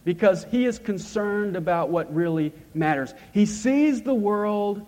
because 0.04 0.46
he 0.46 0.66
is 0.66 0.80
concerned 0.80 1.56
about 1.56 1.90
what 1.90 2.14
really 2.14 2.54
matters. 2.74 3.14
He 3.34 3.46
sees 3.46 4.02
the 4.02 4.14
world 4.14 4.86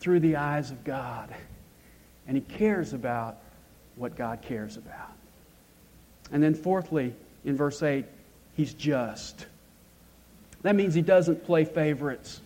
through 0.00 0.20
the 0.20 0.36
eyes 0.36 0.70
of 0.70 0.84
God, 0.84 1.34
and 2.26 2.36
he 2.36 2.40
cares 2.40 2.92
about 2.92 3.38
what 3.96 4.16
God 4.16 4.42
cares 4.42 4.76
about. 4.76 5.13
And 6.32 6.42
then, 6.42 6.54
fourthly, 6.54 7.14
in 7.44 7.56
verse 7.56 7.82
8, 7.82 8.04
he's 8.56 8.74
just. 8.74 9.46
That 10.62 10.74
means 10.74 10.94
he 10.94 11.02
doesn't 11.02 11.44
play 11.44 11.64
favorites. 11.64 12.40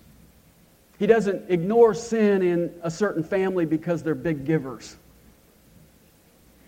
He 0.99 1.07
doesn't 1.07 1.51
ignore 1.51 1.95
sin 1.95 2.43
in 2.43 2.75
a 2.83 2.91
certain 2.91 3.23
family 3.23 3.65
because 3.65 4.03
they're 4.03 4.17
big 4.17 4.45
givers. 4.45 4.97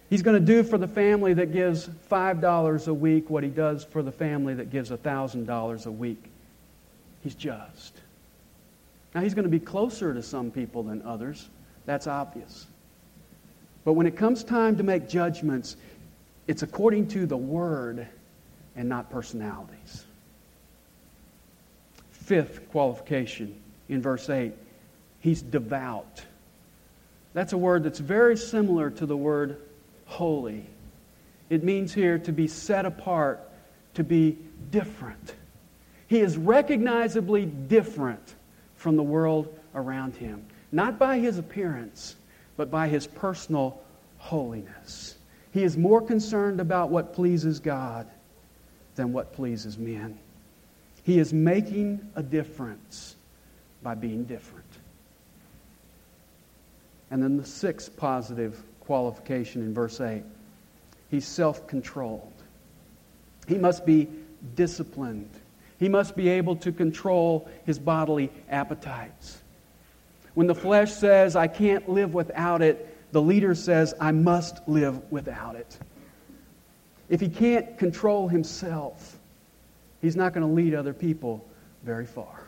He's 0.09 0.23
going 0.23 0.39
to 0.39 0.45
do 0.45 0.63
for 0.63 0.79
the 0.79 0.89
family 0.89 1.35
that 1.35 1.53
gives 1.53 1.89
$5 2.11 2.89
a 2.89 2.95
week 2.95 3.31
what 3.31 3.43
he 3.43 3.51
does 3.51 3.85
for 3.85 4.03
the 4.03 4.13
family 4.13 4.55
that 4.55 4.71
gives 4.71 4.91
$1,000 4.91 5.87
a 5.87 5.91
week. 5.91 6.25
He's 7.23 7.35
just. 7.35 7.95
Now, 9.15 9.21
he's 9.21 9.35
going 9.35 9.45
to 9.45 9.51
be 9.51 9.61
closer 9.61 10.15
to 10.15 10.23
some 10.23 10.51
people 10.51 10.85
than 10.85 11.03
others. 11.03 11.49
That's 11.87 12.07
obvious. 12.07 12.67
But 13.85 13.95
when 13.95 14.07
it 14.07 14.17
comes 14.17 14.45
time 14.45 14.77
to 14.77 14.83
make 14.83 15.09
judgments, 15.09 15.77
it's 16.51 16.65
according 16.65 17.07
to 17.07 17.27
the 17.27 17.37
Word 17.37 18.09
and 18.75 18.89
not 18.89 19.09
personalities. 19.09 20.05
Fifth 22.11 22.69
qualification 22.71 23.55
in 23.89 24.03
verse 24.03 24.29
8 24.29 24.53
he's 25.21 25.43
devout. 25.43 26.25
That's 27.35 27.53
a 27.53 27.59
word 27.59 27.85
that's 27.85 28.01
very 28.01 28.37
similar 28.37 28.91
to 28.91 29.07
the 29.07 29.17
word 29.17 29.63
holy. 30.07 30.67
It 31.51 31.63
means 31.63 31.95
here 31.95 32.19
to 32.19 32.33
be 32.33 32.49
set 32.49 32.85
apart, 32.85 33.49
to 33.95 34.03
be 34.03 34.37
different. 34.73 35.35
He 36.09 36.19
is 36.19 36.37
recognizably 36.37 37.47
different 37.47 38.35
from 38.75 38.97
the 38.97 39.05
world 39.05 39.57
around 39.73 40.17
him, 40.17 40.47
not 40.73 40.99
by 40.99 41.21
his 41.21 41.39
appearance, 41.39 42.17
but 42.57 42.73
by 42.73 42.89
his 42.89 43.07
personal 43.07 43.81
holiness. 44.19 45.15
He 45.53 45.65
is 45.65 45.77
more 45.77 46.01
concerned 46.01 46.61
about 46.61 46.91
what 46.91 47.15
pleases 47.15 47.61
God 47.61 48.07
than 48.95 49.13
what 49.13 49.33
pleases 49.33 49.79
men. 49.79 50.19
He 51.03 51.19
is 51.19 51.33
making 51.33 52.09
a 52.15 52.23
difference 52.23 53.17
by 53.83 53.95
being 53.95 54.25
different. 54.25 54.67
And 57.11 57.23
then 57.23 57.37
the 57.37 57.45
sixth 57.45 57.97
positive 57.97 58.63
qualification 58.81 59.63
in 59.63 59.75
verse 59.75 60.01
8 60.01 60.23
he's 61.11 61.27
self 61.27 61.67
controlled. 61.67 62.33
He 63.49 63.59
must 63.59 63.85
be 63.85 64.09
disciplined. 64.55 65.31
He 65.79 65.89
must 65.89 66.15
be 66.15 66.29
able 66.29 66.57
to 66.57 66.73
control 66.73 67.49
his 67.65 67.79
bodily 67.79 68.31
appetites. 68.49 69.41
When 70.35 70.47
the 70.47 70.55
flesh 70.55 70.93
says, 70.93 71.35
I 71.35 71.49
can't 71.49 71.89
live 71.89 72.15
without 72.15 72.63
it, 72.63 72.87
the 73.13 73.23
leader 73.23 73.55
says, 73.55 73.95
I 74.01 74.13
must 74.13 74.67
live 74.69 75.01
without 75.11 75.57
it. 75.57 75.79
If 77.09 77.21
he 77.21 77.29
can't 77.29 77.77
control 77.77 78.29
himself, 78.29 79.19
he's 80.01 80.17
not 80.17 80.33
going 80.33 80.47
to 80.47 80.53
lead 80.53 80.75
other 80.75 80.95
people 80.95 81.45
very 81.83 82.07
far. 82.07 82.45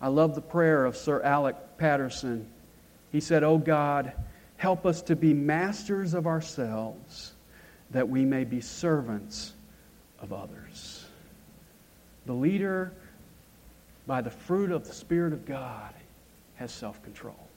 I 0.00 0.08
love 0.08 0.34
the 0.34 0.40
prayer 0.40 0.84
of 0.84 0.96
Sir 0.96 1.20
Alec 1.22 1.56
Paterson. 1.76 2.48
He 3.10 3.20
said, 3.20 3.42
Oh 3.42 3.58
God, 3.58 4.12
help 4.56 4.86
us 4.86 5.02
to 5.02 5.16
be 5.16 5.34
masters 5.34 6.14
of 6.14 6.26
ourselves 6.26 7.32
that 7.90 8.08
we 8.08 8.24
may 8.24 8.44
be 8.44 8.60
servants 8.60 9.54
of 10.20 10.32
others. 10.32 11.04
The 12.26 12.32
leader, 12.34 12.92
by 14.06 14.20
the 14.20 14.30
fruit 14.30 14.70
of 14.70 14.86
the 14.86 14.92
Spirit 14.92 15.32
of 15.32 15.46
God, 15.46 15.94
has 16.56 16.70
self 16.70 17.02
control. 17.02 17.47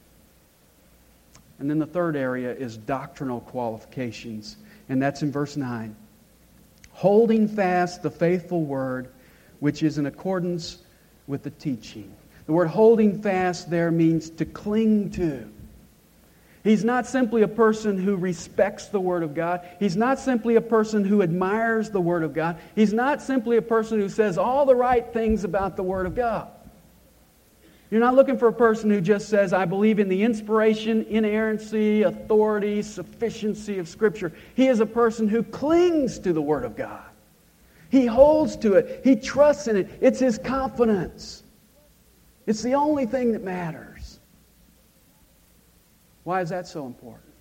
And 1.62 1.70
then 1.70 1.78
the 1.78 1.86
third 1.86 2.16
area 2.16 2.52
is 2.52 2.76
doctrinal 2.76 3.40
qualifications, 3.40 4.58
and 4.90 5.00
that's 5.00 5.22
in 5.22 5.32
verse 5.32 5.56
9. 5.56 5.96
Holding 6.90 7.48
fast 7.48 8.02
the 8.02 8.10
faithful 8.10 8.64
word, 8.64 9.10
which 9.60 9.84
is 9.84 10.00
in 10.00 10.08
accordance 10.08 10.80
with 11.28 11.44
the 11.44 11.52
teaching. 11.52 12.12
The 12.48 12.54
word 12.54 12.70
holding 12.70 13.22
fast 13.22 13.70
there 13.70 13.92
means 13.92 14.32
to 14.32 14.46
cling 14.46 15.12
to. 15.12 15.48
He's 16.64 16.84
not 16.84 17.06
simply 17.06 17.44
a 17.44 17.48
person 17.48 17.96
who 17.96 18.16
respects 18.16 18.88
the 18.88 19.00
Word 19.00 19.22
of 19.22 19.36
God. 19.36 19.68
He's 19.80 19.96
not 19.96 20.18
simply 20.20 20.56
a 20.56 20.62
person 20.62 21.04
who 21.04 21.22
admires 21.22 21.92
the 21.92 22.02
Word 22.02 22.24
of 22.24 22.34
God. 22.34 22.58
He's 22.74 22.94
not 22.94 23.22
simply 23.22 23.58
a 23.58 23.64
person 23.64 24.00
who 24.00 24.10
says 24.10 24.40
all 24.40 24.66
the 24.66 24.76
right 24.76 25.12
things 25.14 25.44
about 25.44 25.76
the 25.76 25.84
Word 25.84 26.08
of 26.08 26.16
God. 26.16 26.50
You're 27.92 28.00
not 28.00 28.16
looking 28.16 28.38
for 28.38 28.48
a 28.48 28.54
person 28.54 28.90
who 28.90 29.02
just 29.02 29.28
says, 29.28 29.52
I 29.52 29.66
believe 29.66 30.00
in 30.00 30.08
the 30.08 30.24
inspiration, 30.24 31.06
inerrancy, 31.10 32.04
authority, 32.04 32.82
sufficiency 32.82 33.80
of 33.80 33.90
Scripture. 33.90 34.32
He 34.56 34.68
is 34.70 34.80
a 34.80 34.86
person 34.86 35.28
who 35.28 35.44
clings 35.44 36.18
to 36.20 36.32
the 36.32 36.42
Word 36.42 36.64
of 36.64 36.78
God. 36.78 37.04
He 37.90 38.06
holds 38.06 38.56
to 38.58 38.76
it, 38.76 39.02
he 39.04 39.18
trusts 39.18 39.68
in 39.68 39.76
it. 39.76 39.90
It's 40.00 40.20
his 40.20 40.38
confidence. 40.38 41.44
It's 42.48 42.62
the 42.62 42.76
only 42.76 43.06
thing 43.06 43.34
that 43.34 43.44
matters. 43.44 44.20
Why 46.24 46.40
is 46.40 46.50
that 46.50 46.68
so 46.68 46.86
important? 46.86 47.34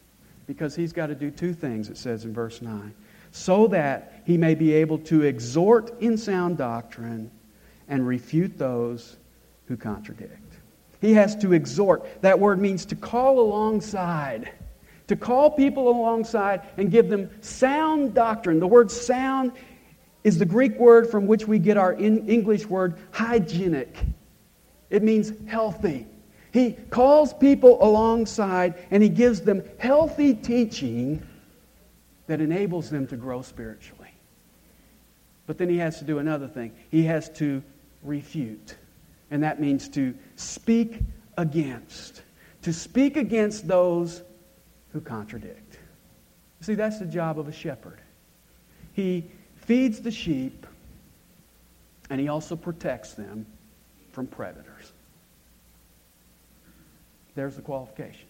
Because 0.48 0.74
he's 0.74 0.92
got 0.92 1.06
to 1.06 1.14
do 1.14 1.30
two 1.30 1.52
things, 1.52 1.88
it 1.88 1.96
says 1.96 2.24
in 2.24 2.34
verse 2.34 2.60
9. 2.60 2.92
So 3.30 3.68
that 3.68 4.22
he 4.26 4.36
may 4.36 4.56
be 4.56 4.72
able 4.72 4.98
to 4.98 5.22
exhort 5.22 6.00
in 6.00 6.18
sound 6.18 6.58
doctrine 6.58 7.30
and 7.86 8.04
refute 8.04 8.58
those 8.58 9.16
who 9.70 9.76
contradict. 9.76 10.58
He 11.00 11.14
has 11.14 11.36
to 11.36 11.52
exhort. 11.52 12.20
That 12.22 12.38
word 12.38 12.60
means 12.60 12.84
to 12.86 12.96
call 12.96 13.38
alongside. 13.38 14.50
To 15.06 15.14
call 15.14 15.52
people 15.52 15.88
alongside 15.88 16.62
and 16.76 16.90
give 16.90 17.08
them 17.08 17.30
sound 17.40 18.12
doctrine. 18.12 18.58
The 18.58 18.66
word 18.66 18.90
sound 18.90 19.52
is 20.24 20.38
the 20.38 20.44
Greek 20.44 20.76
word 20.76 21.08
from 21.08 21.28
which 21.28 21.46
we 21.46 21.60
get 21.60 21.76
our 21.76 21.94
English 21.94 22.66
word 22.66 22.98
hygienic. 23.12 23.96
It 24.90 25.04
means 25.04 25.32
healthy. 25.46 26.08
He 26.52 26.72
calls 26.72 27.32
people 27.32 27.78
alongside 27.80 28.74
and 28.90 29.04
he 29.04 29.08
gives 29.08 29.40
them 29.40 29.62
healthy 29.78 30.34
teaching 30.34 31.24
that 32.26 32.40
enables 32.40 32.90
them 32.90 33.06
to 33.06 33.16
grow 33.16 33.40
spiritually. 33.42 34.10
But 35.46 35.58
then 35.58 35.68
he 35.68 35.78
has 35.78 36.00
to 36.00 36.04
do 36.04 36.18
another 36.18 36.48
thing. 36.48 36.72
He 36.90 37.04
has 37.04 37.28
to 37.34 37.62
refute. 38.02 38.74
And 39.30 39.42
that 39.42 39.60
means 39.60 39.88
to 39.90 40.14
speak 40.36 41.00
against. 41.36 42.22
To 42.62 42.72
speak 42.72 43.16
against 43.16 43.68
those 43.68 44.22
who 44.92 45.00
contradict. 45.00 45.78
See, 46.60 46.74
that's 46.74 46.98
the 46.98 47.06
job 47.06 47.38
of 47.38 47.48
a 47.48 47.52
shepherd. 47.52 48.00
He 48.92 49.30
feeds 49.56 50.00
the 50.00 50.10
sheep 50.10 50.66
and 52.10 52.20
he 52.20 52.28
also 52.28 52.56
protects 52.56 53.14
them 53.14 53.46
from 54.12 54.26
predators. 54.26 54.92
There's 57.36 57.54
the 57.54 57.62
qualifications. 57.62 58.26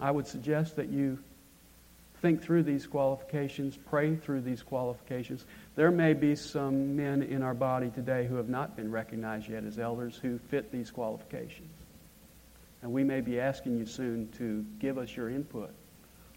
I 0.00 0.10
would 0.10 0.26
suggest 0.26 0.76
that 0.76 0.88
you 0.88 1.18
think 2.24 2.42
through 2.42 2.62
these 2.62 2.86
qualifications, 2.86 3.76
pray 3.76 4.16
through 4.16 4.40
these 4.40 4.62
qualifications. 4.62 5.44
There 5.76 5.90
may 5.90 6.14
be 6.14 6.34
some 6.34 6.96
men 6.96 7.22
in 7.22 7.42
our 7.42 7.52
body 7.52 7.90
today 7.90 8.26
who 8.26 8.36
have 8.36 8.48
not 8.48 8.74
been 8.74 8.90
recognized 8.90 9.46
yet 9.46 9.62
as 9.62 9.78
elders 9.78 10.16
who 10.16 10.38
fit 10.38 10.72
these 10.72 10.90
qualifications. 10.90 11.68
And 12.80 12.90
we 12.94 13.04
may 13.04 13.20
be 13.20 13.38
asking 13.38 13.76
you 13.76 13.84
soon 13.84 14.30
to 14.38 14.64
give 14.78 14.96
us 14.96 15.14
your 15.14 15.28
input 15.28 15.68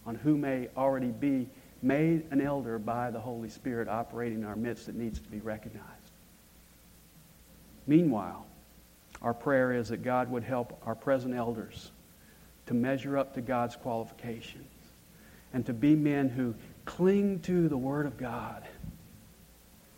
on 0.06 0.16
who 0.16 0.36
may 0.36 0.68
already 0.76 1.12
be 1.12 1.48
made 1.82 2.26
an 2.32 2.42
elder 2.42 2.78
by 2.80 3.10
the 3.10 3.22
Holy 3.22 3.48
Spirit 3.48 3.88
operating 3.88 4.40
in 4.40 4.46
our 4.46 4.58
midst 4.58 4.88
that 4.88 4.96
needs 4.96 5.22
to 5.22 5.30
be 5.30 5.40
recognized. 5.40 5.86
Meanwhile, 7.86 8.46
our 9.22 9.34
prayer 9.34 9.72
is 9.72 9.88
that 9.88 10.04
God 10.04 10.30
would 10.32 10.44
help 10.44 10.82
our 10.86 10.96
present 10.96 11.34
elders 11.34 11.92
to 12.66 12.74
measure 12.74 13.18
up 13.18 13.36
to 13.36 13.42
God's 13.42 13.78
qualifications 13.78 14.68
and 15.54 15.66
to 15.66 15.74
be 15.74 15.96
men 15.96 16.30
who 16.30 16.54
cling 16.86 17.40
to 17.42 17.68
the 17.68 17.78
Word 17.78 18.06
of 18.06 18.18
God 18.18 18.64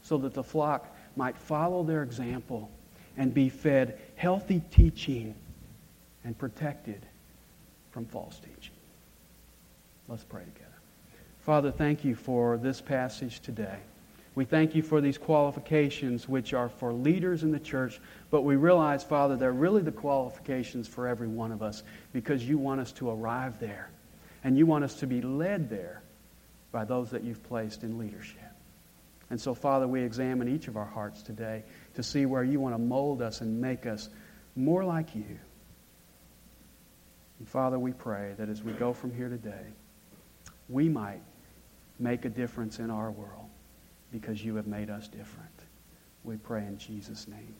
so 0.02 0.18
that 0.18 0.34
the 0.34 0.44
flock 0.44 0.96
might 1.16 1.38
follow 1.38 1.84
their 1.84 2.04
example 2.04 2.70
and 3.18 3.34
be 3.34 3.50
fed 3.50 4.00
healthy 4.16 4.62
teaching 4.72 5.36
and 6.24 6.38
protected 6.38 7.06
from 7.92 8.06
false 8.06 8.40
teaching. 8.40 8.76
Let's 10.08 10.24
pray 10.24 10.44
together. 10.44 10.66
Father, 11.42 11.72
thank 11.72 12.04
you 12.04 12.16
for 12.16 12.58
this 12.58 12.82
passage 12.82 13.40
today. 13.40 13.78
We 14.36 14.46
thank 14.46 14.74
you 14.74 14.82
for 14.82 15.02
these 15.02 15.18
qualifications, 15.18 16.30
which 16.30 16.54
are 16.54 16.70
for 16.70 16.94
leaders 16.94 17.44
in 17.44 17.52
the 17.52 17.60
church, 17.60 18.00
but 18.30 18.44
we 18.44 18.56
realize, 18.56 19.04
Father, 19.04 19.36
they're 19.36 19.52
really 19.52 19.82
the 19.82 19.92
qualifications 19.92 20.88
for 20.88 21.08
every 21.08 21.28
one 21.28 21.52
of 21.52 21.62
us 21.62 21.84
because 22.14 22.48
you 22.48 22.58
want 22.58 22.80
us 22.80 22.92
to 22.94 23.10
arrive 23.10 23.60
there 23.60 23.90
and 24.44 24.58
you 24.58 24.66
want 24.66 24.84
us 24.84 24.96
to 24.96 25.08
be 25.08 25.22
led 25.22 25.70
there 25.70 26.02
by 26.72 26.86
those 26.86 27.12
that 27.12 27.24
you've 27.24 27.44
placed 27.44 27.84
in 27.84 27.98
leadership. 27.98 28.40
And 29.30 29.40
so, 29.40 29.54
Father, 29.54 29.88
we 29.88 30.02
examine 30.02 30.48
each 30.48 30.68
of 30.68 30.78
our 30.78 30.86
hearts 30.86 31.22
today 31.22 31.64
to 31.96 32.04
see 32.04 32.26
where 32.26 32.44
you 32.44 32.60
want 32.60 32.74
to 32.74 32.80
mold 32.80 33.22
us 33.22 33.42
and 33.42 33.62
make 33.62 33.86
us 33.86 34.10
more 34.56 34.84
like 34.84 35.16
you. 35.16 35.40
And 37.38 37.48
Father, 37.48 37.78
we 37.78 37.94
pray 37.94 38.34
that 38.38 38.50
as 38.50 38.64
we 38.64 38.74
go 38.74 38.92
from 38.94 39.14
here 39.14 39.30
today, 39.30 39.74
we 40.68 40.90
might 40.90 41.22
make 42.00 42.26
a 42.26 42.30
difference 42.30 42.80
in 42.80 42.90
our 42.90 43.12
world 43.12 43.50
because 44.12 44.44
you 44.44 44.56
have 44.56 44.68
made 44.68 44.90
us 44.90 45.08
different. 45.08 45.50
We 46.24 46.38
pray 46.38 46.66
in 46.66 46.78
Jesus' 46.78 47.28
name. 47.28 47.56